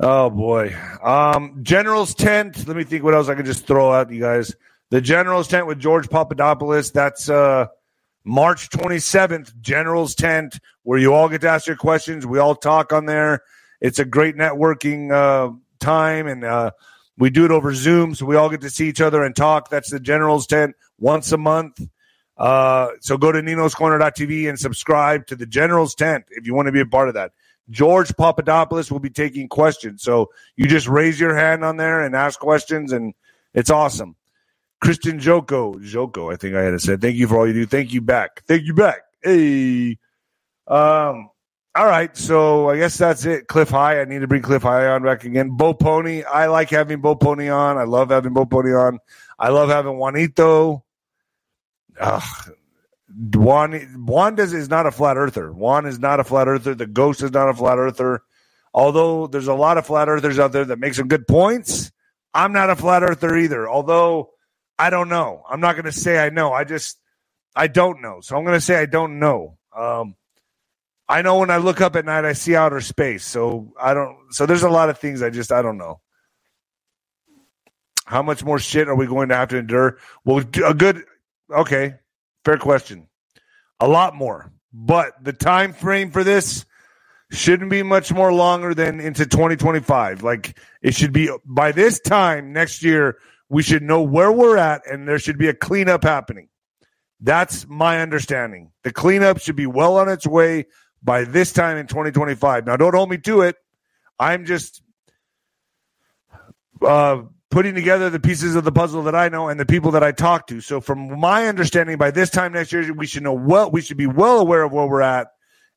Oh 0.00 0.30
boy. 0.30 0.76
Um, 1.02 1.60
General's 1.62 2.14
tent. 2.14 2.66
Let 2.66 2.76
me 2.76 2.84
think 2.84 3.02
what 3.04 3.14
else 3.14 3.28
I 3.28 3.34
could 3.34 3.46
just 3.46 3.66
throw 3.66 3.92
out, 3.92 4.10
you 4.10 4.20
guys. 4.20 4.54
The 4.90 5.00
General's 5.00 5.48
tent 5.48 5.66
with 5.66 5.78
George 5.78 6.08
Papadopoulos. 6.08 6.92
That's 6.92 7.28
uh 7.28 7.66
March 8.28 8.68
27th, 8.68 9.58
General's 9.60 10.14
Tent, 10.14 10.58
where 10.82 10.98
you 10.98 11.14
all 11.14 11.30
get 11.30 11.40
to 11.40 11.48
ask 11.48 11.66
your 11.66 11.76
questions. 11.76 12.26
We 12.26 12.38
all 12.38 12.54
talk 12.54 12.92
on 12.92 13.06
there. 13.06 13.42
It's 13.80 13.98
a 13.98 14.04
great 14.04 14.36
networking 14.36 15.10
uh, 15.10 15.54
time, 15.80 16.26
and 16.26 16.44
uh, 16.44 16.72
we 17.16 17.30
do 17.30 17.46
it 17.46 17.50
over 17.50 17.72
Zoom, 17.74 18.14
so 18.14 18.26
we 18.26 18.36
all 18.36 18.50
get 18.50 18.60
to 18.60 18.70
see 18.70 18.86
each 18.86 19.00
other 19.00 19.24
and 19.24 19.34
talk. 19.34 19.70
That's 19.70 19.90
the 19.90 19.98
General's 19.98 20.46
Tent 20.46 20.76
once 20.98 21.32
a 21.32 21.38
month. 21.38 21.80
Uh, 22.36 22.90
so 23.00 23.16
go 23.16 23.32
to 23.32 23.40
ninoscorner.tv 23.40 24.48
and 24.48 24.58
subscribe 24.58 25.26
to 25.26 25.36
the 25.36 25.46
General's 25.46 25.94
Tent 25.94 26.24
if 26.30 26.46
you 26.46 26.54
want 26.54 26.66
to 26.66 26.72
be 26.72 26.80
a 26.80 26.86
part 26.86 27.08
of 27.08 27.14
that. 27.14 27.32
George 27.70 28.16
Papadopoulos 28.16 28.90
will 28.90 29.00
be 29.00 29.10
taking 29.10 29.48
questions. 29.48 30.02
So 30.02 30.30
you 30.56 30.66
just 30.66 30.88
raise 30.88 31.20
your 31.20 31.36
hand 31.36 31.64
on 31.64 31.76
there 31.76 32.02
and 32.02 32.14
ask 32.14 32.38
questions, 32.38 32.92
and 32.92 33.14
it's 33.54 33.70
awesome. 33.70 34.16
Christian 34.80 35.18
Joko, 35.18 35.78
Joko, 35.80 36.30
I 36.30 36.36
think 36.36 36.54
I 36.54 36.62
had 36.62 36.70
to 36.70 36.78
say. 36.78 36.96
Thank 36.96 37.16
you 37.16 37.26
for 37.26 37.38
all 37.38 37.46
you 37.46 37.52
do. 37.52 37.66
Thank 37.66 37.92
you 37.92 38.00
back. 38.00 38.44
Thank 38.46 38.64
you 38.64 38.74
back. 38.74 39.00
Hey. 39.22 39.98
Um, 40.66 41.30
all 41.74 41.86
right, 41.86 42.16
so 42.16 42.70
I 42.70 42.76
guess 42.76 42.96
that's 42.96 43.24
it. 43.24 43.46
Cliff 43.48 43.68
High. 43.68 44.00
I 44.00 44.04
need 44.04 44.20
to 44.20 44.26
bring 44.26 44.42
Cliff 44.42 44.62
High 44.62 44.86
on 44.86 45.02
back 45.02 45.24
again. 45.24 45.50
Bo 45.50 45.74
Polny. 45.74 46.24
I 46.24 46.46
like 46.46 46.70
having 46.70 47.00
Bo 47.00 47.16
Polny 47.16 47.54
on. 47.54 47.76
I 47.76 47.84
love 47.84 48.10
having 48.10 48.32
Bo 48.32 48.46
Polny 48.46 48.78
on. 48.78 48.98
I 49.38 49.50
love 49.50 49.68
having 49.68 49.98
Juanito. 49.98 50.84
Ugh. 52.00 52.52
Juan 53.34 53.72
Juan 54.06 54.38
is 54.38 54.68
not 54.68 54.86
a 54.86 54.90
flat 54.90 55.16
earther. 55.16 55.52
Juan 55.52 55.86
is 55.86 55.98
not 55.98 56.20
a 56.20 56.24
flat 56.24 56.46
earther. 56.46 56.74
The 56.74 56.86
ghost 56.86 57.22
is 57.22 57.32
not 57.32 57.48
a 57.48 57.54
flat 57.54 57.78
earther. 57.78 58.22
Although 58.74 59.26
there's 59.26 59.48
a 59.48 59.54
lot 59.54 59.78
of 59.78 59.86
flat 59.86 60.08
earthers 60.08 60.38
out 60.38 60.52
there 60.52 60.66
that 60.66 60.78
make 60.78 60.94
some 60.94 61.08
good 61.08 61.26
points, 61.26 61.90
I'm 62.34 62.52
not 62.52 62.70
a 62.70 62.76
flat 62.76 63.02
earther 63.02 63.36
either. 63.36 63.68
Although 63.68 64.30
I 64.78 64.90
don't 64.90 65.08
know. 65.08 65.42
I'm 65.48 65.60
not 65.60 65.74
going 65.74 65.86
to 65.86 65.92
say 65.92 66.18
I 66.18 66.30
know. 66.30 66.52
I 66.52 66.64
just 66.64 66.98
I 67.56 67.66
don't 67.66 68.00
know. 68.02 68.20
So 68.20 68.36
I'm 68.36 68.44
going 68.44 68.56
to 68.56 68.60
say 68.64 68.76
I 68.76 68.86
don't 68.86 69.18
know. 69.18 69.58
Um, 69.76 70.14
I 71.08 71.22
know 71.22 71.38
when 71.38 71.50
I 71.50 71.56
look 71.56 71.80
up 71.80 71.96
at 71.96 72.04
night, 72.04 72.24
I 72.24 72.34
see 72.34 72.54
outer 72.54 72.80
space. 72.80 73.24
So 73.24 73.72
I 73.80 73.94
don't. 73.94 74.16
So 74.30 74.44
there's 74.44 74.62
a 74.62 74.68
lot 74.68 74.90
of 74.90 74.98
things 74.98 75.22
I 75.22 75.30
just 75.30 75.50
I 75.50 75.62
don't 75.62 75.78
know. 75.78 76.00
How 78.04 78.22
much 78.22 78.44
more 78.44 78.58
shit 78.58 78.88
are 78.88 78.94
we 78.94 79.06
going 79.06 79.30
to 79.30 79.36
have 79.36 79.48
to 79.48 79.58
endure? 79.58 79.98
Well, 80.24 80.44
a 80.64 80.74
good. 80.74 81.04
Okay, 81.50 81.94
fair 82.44 82.58
question. 82.58 83.08
A 83.80 83.88
lot 83.88 84.14
more, 84.14 84.52
but 84.72 85.12
the 85.22 85.32
time 85.32 85.72
frame 85.72 86.10
for 86.10 86.24
this 86.24 86.64
shouldn't 87.30 87.70
be 87.70 87.82
much 87.82 88.12
more 88.12 88.32
longer 88.32 88.74
than 88.74 89.00
into 89.00 89.26
2025. 89.26 90.22
Like 90.22 90.58
it 90.82 90.94
should 90.94 91.12
be 91.12 91.30
by 91.44 91.72
this 91.72 92.00
time 92.00 92.52
next 92.52 92.82
year 92.82 93.18
we 93.48 93.62
should 93.62 93.82
know 93.82 94.02
where 94.02 94.32
we're 94.32 94.56
at 94.56 94.82
and 94.90 95.06
there 95.08 95.18
should 95.18 95.38
be 95.38 95.48
a 95.48 95.54
cleanup 95.54 96.04
happening. 96.04 96.48
That's 97.20 97.66
my 97.68 98.00
understanding. 98.00 98.70
The 98.84 98.92
cleanup 98.92 99.40
should 99.40 99.56
be 99.56 99.66
well 99.66 99.96
on 99.96 100.08
its 100.08 100.26
way 100.26 100.66
by 101.02 101.24
this 101.24 101.52
time 101.52 101.76
in 101.76 101.86
2025. 101.86 102.66
Now, 102.66 102.76
don't 102.76 102.94
hold 102.94 103.10
me 103.10 103.18
to 103.18 103.42
it. 103.42 103.56
I'm 104.18 104.44
just 104.44 104.82
uh, 106.82 107.22
putting 107.50 107.74
together 107.74 108.10
the 108.10 108.20
pieces 108.20 108.54
of 108.54 108.64
the 108.64 108.72
puzzle 108.72 109.02
that 109.04 109.14
I 109.14 109.28
know 109.28 109.48
and 109.48 109.58
the 109.58 109.66
people 109.66 109.92
that 109.92 110.02
I 110.02 110.12
talk 110.12 110.46
to. 110.48 110.60
So, 110.60 110.80
from 110.80 111.18
my 111.18 111.46
understanding, 111.46 111.96
by 111.96 112.10
this 112.10 112.30
time 112.30 112.52
next 112.52 112.72
year, 112.72 112.92
we 112.92 113.06
should 113.06 113.22
know 113.22 113.32
what 113.32 113.72
we 113.72 113.80
should 113.80 113.96
be 113.96 114.06
well 114.06 114.40
aware 114.40 114.62
of 114.62 114.72
where 114.72 114.86
we're 114.86 115.02
at, 115.02 115.28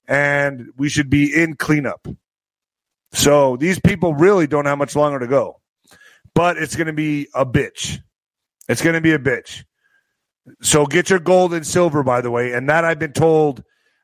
and 0.08 0.70
we 0.78 0.90
should 0.90 1.10
be 1.10 1.34
in 1.34 1.56
cleanup. 1.56 2.08
So, 3.14 3.58
these 3.58 3.80
people 3.80 4.14
really 4.14 4.48
don't 4.48 4.66
have 4.66 4.78
much 4.78 4.96
longer 4.96 5.20
to 5.20 5.28
go, 5.28 5.62
but 6.34 6.58
it's 6.58 6.76
going 6.76 6.88
to 6.88 6.94
be 6.94 7.28
a 7.34 7.46
bitch. 7.46 8.00
It's 8.68 8.82
going 8.82 8.96
to 8.96 9.02
be 9.02 9.14
a 9.14 9.20
bitch. 9.20 9.64
So, 10.62 10.86
get 10.86 11.10
your 11.10 11.20
gold 11.20 11.54
and 11.54 11.66
silver, 11.66 12.04
by 12.04 12.22
the 12.22 12.32
way, 12.32 12.54
and 12.54 12.70
that 12.70 12.86
I've 12.86 13.00
been 13.00 13.14
told. 13.14 13.64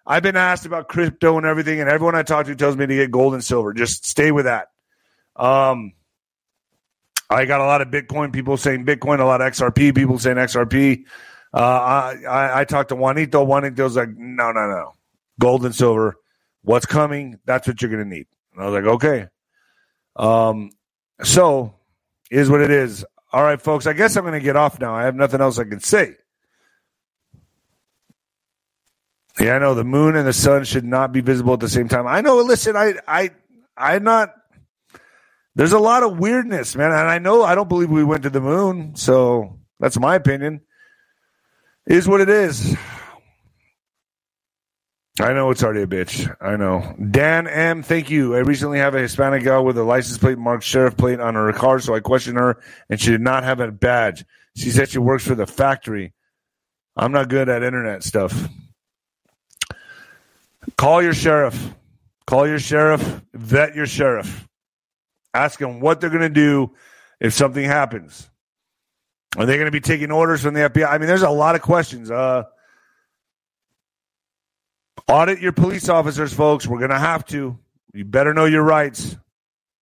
I've 0.10 0.24
been 0.24 0.38
asked 0.38 0.66
about 0.66 0.88
crypto 0.88 1.36
and 1.36 1.46
everything, 1.46 1.82
and 1.82 1.90
everyone 1.90 2.16
I 2.16 2.24
talk 2.24 2.46
to 2.46 2.56
tells 2.56 2.78
me 2.78 2.86
to 2.86 2.96
get 2.96 3.12
gold 3.12 3.34
and 3.34 3.44
silver. 3.44 3.74
Just 3.74 4.06
stay 4.06 4.32
with 4.32 4.46
that. 4.46 4.70
Um, 5.36 5.92
I 7.30 7.46
got 7.46 7.62
a 7.62 7.66
lot 7.66 7.82
of 7.82 7.90
Bitcoin 7.90 8.34
people 8.34 8.58
saying 8.58 8.86
Bitcoin, 8.86 9.20
a 9.20 9.26
lot 9.26 9.42
of 9.42 9.52
XRP 9.54 9.96
people 9.96 10.20
saying 10.20 10.38
XRP. 10.38 11.06
Uh, 11.54 11.58
I, 11.60 12.16
I, 12.30 12.62
I 12.62 12.66
talked 12.66 12.90
to 12.90 12.96
Juanito. 12.96 13.44
Juanito's 13.46 13.98
like, 13.98 14.10
no, 14.18 14.52
no, 14.52 14.68
no. 14.68 14.94
Gold 15.40 15.66
and 15.66 15.76
silver. 15.76 16.18
What's 16.64 16.86
coming? 16.86 17.40
That's 17.46 17.68
what 17.68 17.82
you're 17.82 17.92
going 17.92 18.04
to 18.04 18.10
need. 18.10 18.28
And 18.54 18.64
I 18.64 18.70
was 18.70 18.76
like, 18.76 18.94
okay. 18.96 19.28
Um, 20.16 20.72
so 21.24 21.76
is 22.32 22.50
what 22.50 22.62
it 22.62 22.72
is. 22.72 23.06
All 23.34 23.44
right, 23.44 23.62
folks. 23.62 23.88
I 23.88 23.94
guess 23.94 24.16
I'm 24.16 24.24
going 24.24 24.34
to 24.34 24.42
get 24.42 24.56
off 24.56 24.80
now. 24.80 24.96
I 24.96 25.04
have 25.04 25.16
nothing 25.16 25.42
else 25.42 25.60
I 25.60 25.66
can 25.66 25.80
say. 25.80 26.16
Yeah, 29.40 29.56
I 29.56 29.60
know 29.60 29.76
the 29.76 29.84
moon 29.86 30.16
and 30.16 30.28
the 30.28 30.34
sun 30.34 30.66
should 30.66 30.86
not 30.86 31.14
be 31.14 31.22
visible 31.22 31.54
at 31.56 31.60
the 31.62 31.70
same 31.70 31.90
time. 31.90 32.08
I 32.08 32.22
know. 32.22 32.38
Listen, 32.38 32.76
I, 32.78 32.96
I, 33.08 33.32
I'm 33.78 34.04
not. 34.04 34.34
There's 35.58 35.74
a 35.74 35.80
lot 35.80 36.04
of 36.04 36.20
weirdness, 36.20 36.76
man, 36.76 36.92
and 36.92 37.10
I 37.10 37.18
know 37.18 37.42
I 37.42 37.56
don't 37.56 37.68
believe 37.68 37.90
we 37.90 38.04
went 38.04 38.22
to 38.24 38.30
the 38.30 38.40
moon, 38.40 38.96
so 38.96 39.58
that's 39.80 39.98
my 39.98 40.14
opinion. 40.14 40.62
Is 41.88 42.08
what 42.08 42.22
it 42.22 42.30
is. 42.30 42.78
I 45.20 45.34
know 45.34 45.50
it's 45.50 45.64
already 45.64 45.82
a 45.82 45.88
bitch. 45.88 46.32
I 46.40 46.58
know. 46.58 46.96
Dan 47.10 47.48
M, 47.48 47.82
thank 47.82 48.12
you. 48.12 48.36
I 48.36 48.40
recently 48.40 48.78
have 48.78 48.94
a 48.94 49.00
Hispanic 49.00 49.46
gal 49.46 49.66
with 49.66 49.80
a 49.80 49.84
license 49.84 50.20
plate 50.20 50.38
marked 50.38 50.64
sheriff 50.64 50.96
plate 50.96 51.20
on 51.20 51.34
her 51.34 51.52
car, 51.54 51.80
so 51.80 51.96
I 51.96 52.02
questioned 52.02 52.38
her, 52.38 52.62
and 52.88 53.02
she 53.02 53.10
did 53.10 53.22
not 53.22 53.44
have 53.44 53.60
a 53.60 53.72
badge. 53.72 54.26
She 54.56 54.70
said 54.70 54.90
she 54.90 55.00
works 55.00 55.26
for 55.26 55.34
the 55.34 55.48
factory. 55.48 56.14
I'm 56.96 57.12
not 57.12 57.30
good 57.30 57.50
at 57.50 57.64
internet 57.64 58.04
stuff. 58.04 58.48
Call 60.78 61.02
your 61.02 61.16
sheriff. 61.16 61.74
Call 62.28 62.48
your 62.48 62.60
sheriff. 62.60 63.22
Vet 63.34 63.74
your 63.74 63.88
sheriff. 63.88 64.47
Ask 65.34 65.60
them 65.60 65.80
what 65.80 66.02
they're 66.02 66.10
going 66.10 66.22
to 66.22 66.30
do 66.30 66.74
if 67.20 67.34
something 67.34 67.64
happens. 67.64 68.30
Are 69.38 69.46
they 69.46 69.56
going 69.56 69.66
to 69.66 69.72
be 69.72 69.82
taking 69.82 70.12
orders 70.12 70.42
from 70.42 70.54
the 70.54 70.62
FBI? 70.62 70.90
I 70.90 70.98
mean, 70.98 71.08
there's 71.08 71.22
a 71.22 71.30
lot 71.30 71.56
of 71.56 71.62
questions. 71.62 72.10
Uh, 72.10 72.44
audit 75.08 75.40
your 75.40 75.52
police 75.52 75.90
officers, 75.90 76.34
folks. 76.34 76.66
We're 76.66 76.80
going 76.80 76.92
to 76.92 77.00
have 77.00 77.26
to. 77.28 77.58
You 77.94 78.06
better 78.06 78.34
know 78.34 78.46
your 78.46 78.64
rights. 78.64 79.18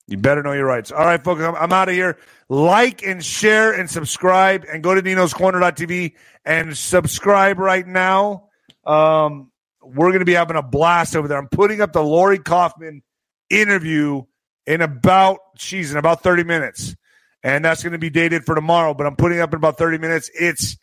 You 0.07 0.19
better 0.19 0.43
know 0.43 0.53
your 0.53 0.67
rights. 0.67 0.93
All 0.93 1.05
right, 1.05 1.23
folks, 1.23 1.41
I'm, 1.41 1.55
I'm 1.55 1.73
out 1.73 1.89
of 1.89 1.95
here. 1.95 2.19
Like 2.49 3.03
and 3.03 3.25
share 3.25 3.73
and 3.73 3.89
subscribe 3.89 4.67
and 4.71 4.83
go 4.83 4.95
to 4.95 5.01
ninoscorner.tv 5.01 6.15
and 6.45 6.77
subscribe 6.77 7.59
right 7.59 7.87
now. 7.87 8.49
Um, 8.85 9.51
we're 9.83 10.09
going 10.09 10.19
to 10.19 10.27
be 10.27 10.35
having 10.35 10.57
a 10.57 10.63
blast 10.63 11.17
over 11.17 11.29
there. 11.29 11.39
I'm 11.39 11.49
putting 11.49 11.81
up 11.81 11.93
the 11.93 12.03
Lori 12.03 12.39
Kaufman 12.39 13.03
interview 13.49 14.23
in 14.67 14.81
about, 14.81 15.39
she's 15.57 15.91
in 15.91 15.97
about 15.97 16.23
30 16.23 16.45
minutes. 16.45 16.97
And 17.43 17.65
that's 17.65 17.83
going 17.83 17.93
to 17.93 17.99
be 17.99 18.11
dated 18.11 18.45
for 18.45 18.55
tomorrow, 18.55 18.95
but 18.95 19.07
I'm 19.07 19.17
putting 19.17 19.41
up 19.41 19.53
in 19.53 19.57
about 19.57 19.77
30 19.77 19.99
minutes. 19.99 20.31
It's 20.35 20.79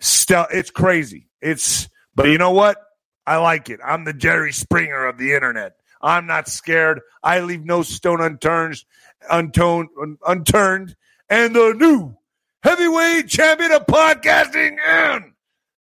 still, 0.00 0.46
it's 0.50 0.70
crazy. 0.70 1.28
It's, 1.42 1.88
but 2.14 2.28
you 2.28 2.38
know 2.38 2.52
what? 2.52 2.78
I 3.26 3.36
like 3.36 3.68
it. 3.68 3.80
I'm 3.84 4.04
the 4.04 4.14
Jerry 4.14 4.52
Springer 4.52 5.06
of 5.06 5.18
the 5.18 5.34
internet. 5.34 5.76
I'm 6.00 6.26
not 6.26 6.48
scared. 6.48 7.00
I 7.22 7.40
leave 7.40 7.64
no 7.64 7.82
stone 7.82 8.20
unturned, 8.20 8.82
untoned, 9.30 9.88
unturned. 10.26 10.96
And 11.28 11.54
the 11.54 11.74
new 11.76 12.16
heavyweight 12.62 13.28
champion 13.28 13.72
of 13.72 13.86
podcasting 13.86 14.76
and 14.86 15.32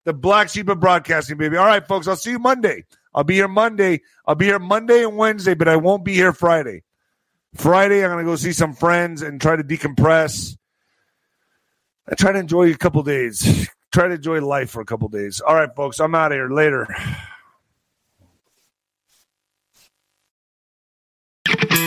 the 0.05 0.13
black 0.13 0.49
sheep 0.49 0.69
of 0.69 0.79
broadcasting, 0.79 1.37
baby. 1.37 1.57
All 1.57 1.65
right, 1.65 1.85
folks. 1.85 2.07
I'll 2.07 2.15
see 2.15 2.31
you 2.31 2.39
Monday. 2.39 2.85
I'll 3.13 3.23
be 3.23 3.35
here 3.35 3.47
Monday. 3.47 4.01
I'll 4.25 4.35
be 4.35 4.45
here 4.45 4.59
Monday 4.59 5.03
and 5.03 5.17
Wednesday, 5.17 5.53
but 5.53 5.67
I 5.67 5.75
won't 5.75 6.03
be 6.03 6.13
here 6.13 6.33
Friday. 6.33 6.83
Friday, 7.55 8.03
I'm 8.03 8.11
going 8.11 8.23
to 8.25 8.29
go 8.29 8.35
see 8.35 8.51
some 8.51 8.73
friends 8.73 9.21
and 9.21 9.39
try 9.39 9.55
to 9.55 9.63
decompress. 9.63 10.57
I 12.09 12.15
try 12.15 12.31
to 12.31 12.39
enjoy 12.39 12.71
a 12.71 12.77
couple 12.77 13.03
days. 13.03 13.69
Try 13.93 14.07
to 14.07 14.15
enjoy 14.15 14.41
life 14.41 14.71
for 14.71 14.81
a 14.81 14.85
couple 14.85 15.07
days. 15.07 15.39
All 15.39 15.53
right, 15.53 15.69
folks. 15.75 15.99
I'm 15.99 16.15
out 16.15 16.31
of 16.31 16.35
here. 16.35 16.49
Later. 16.49 16.87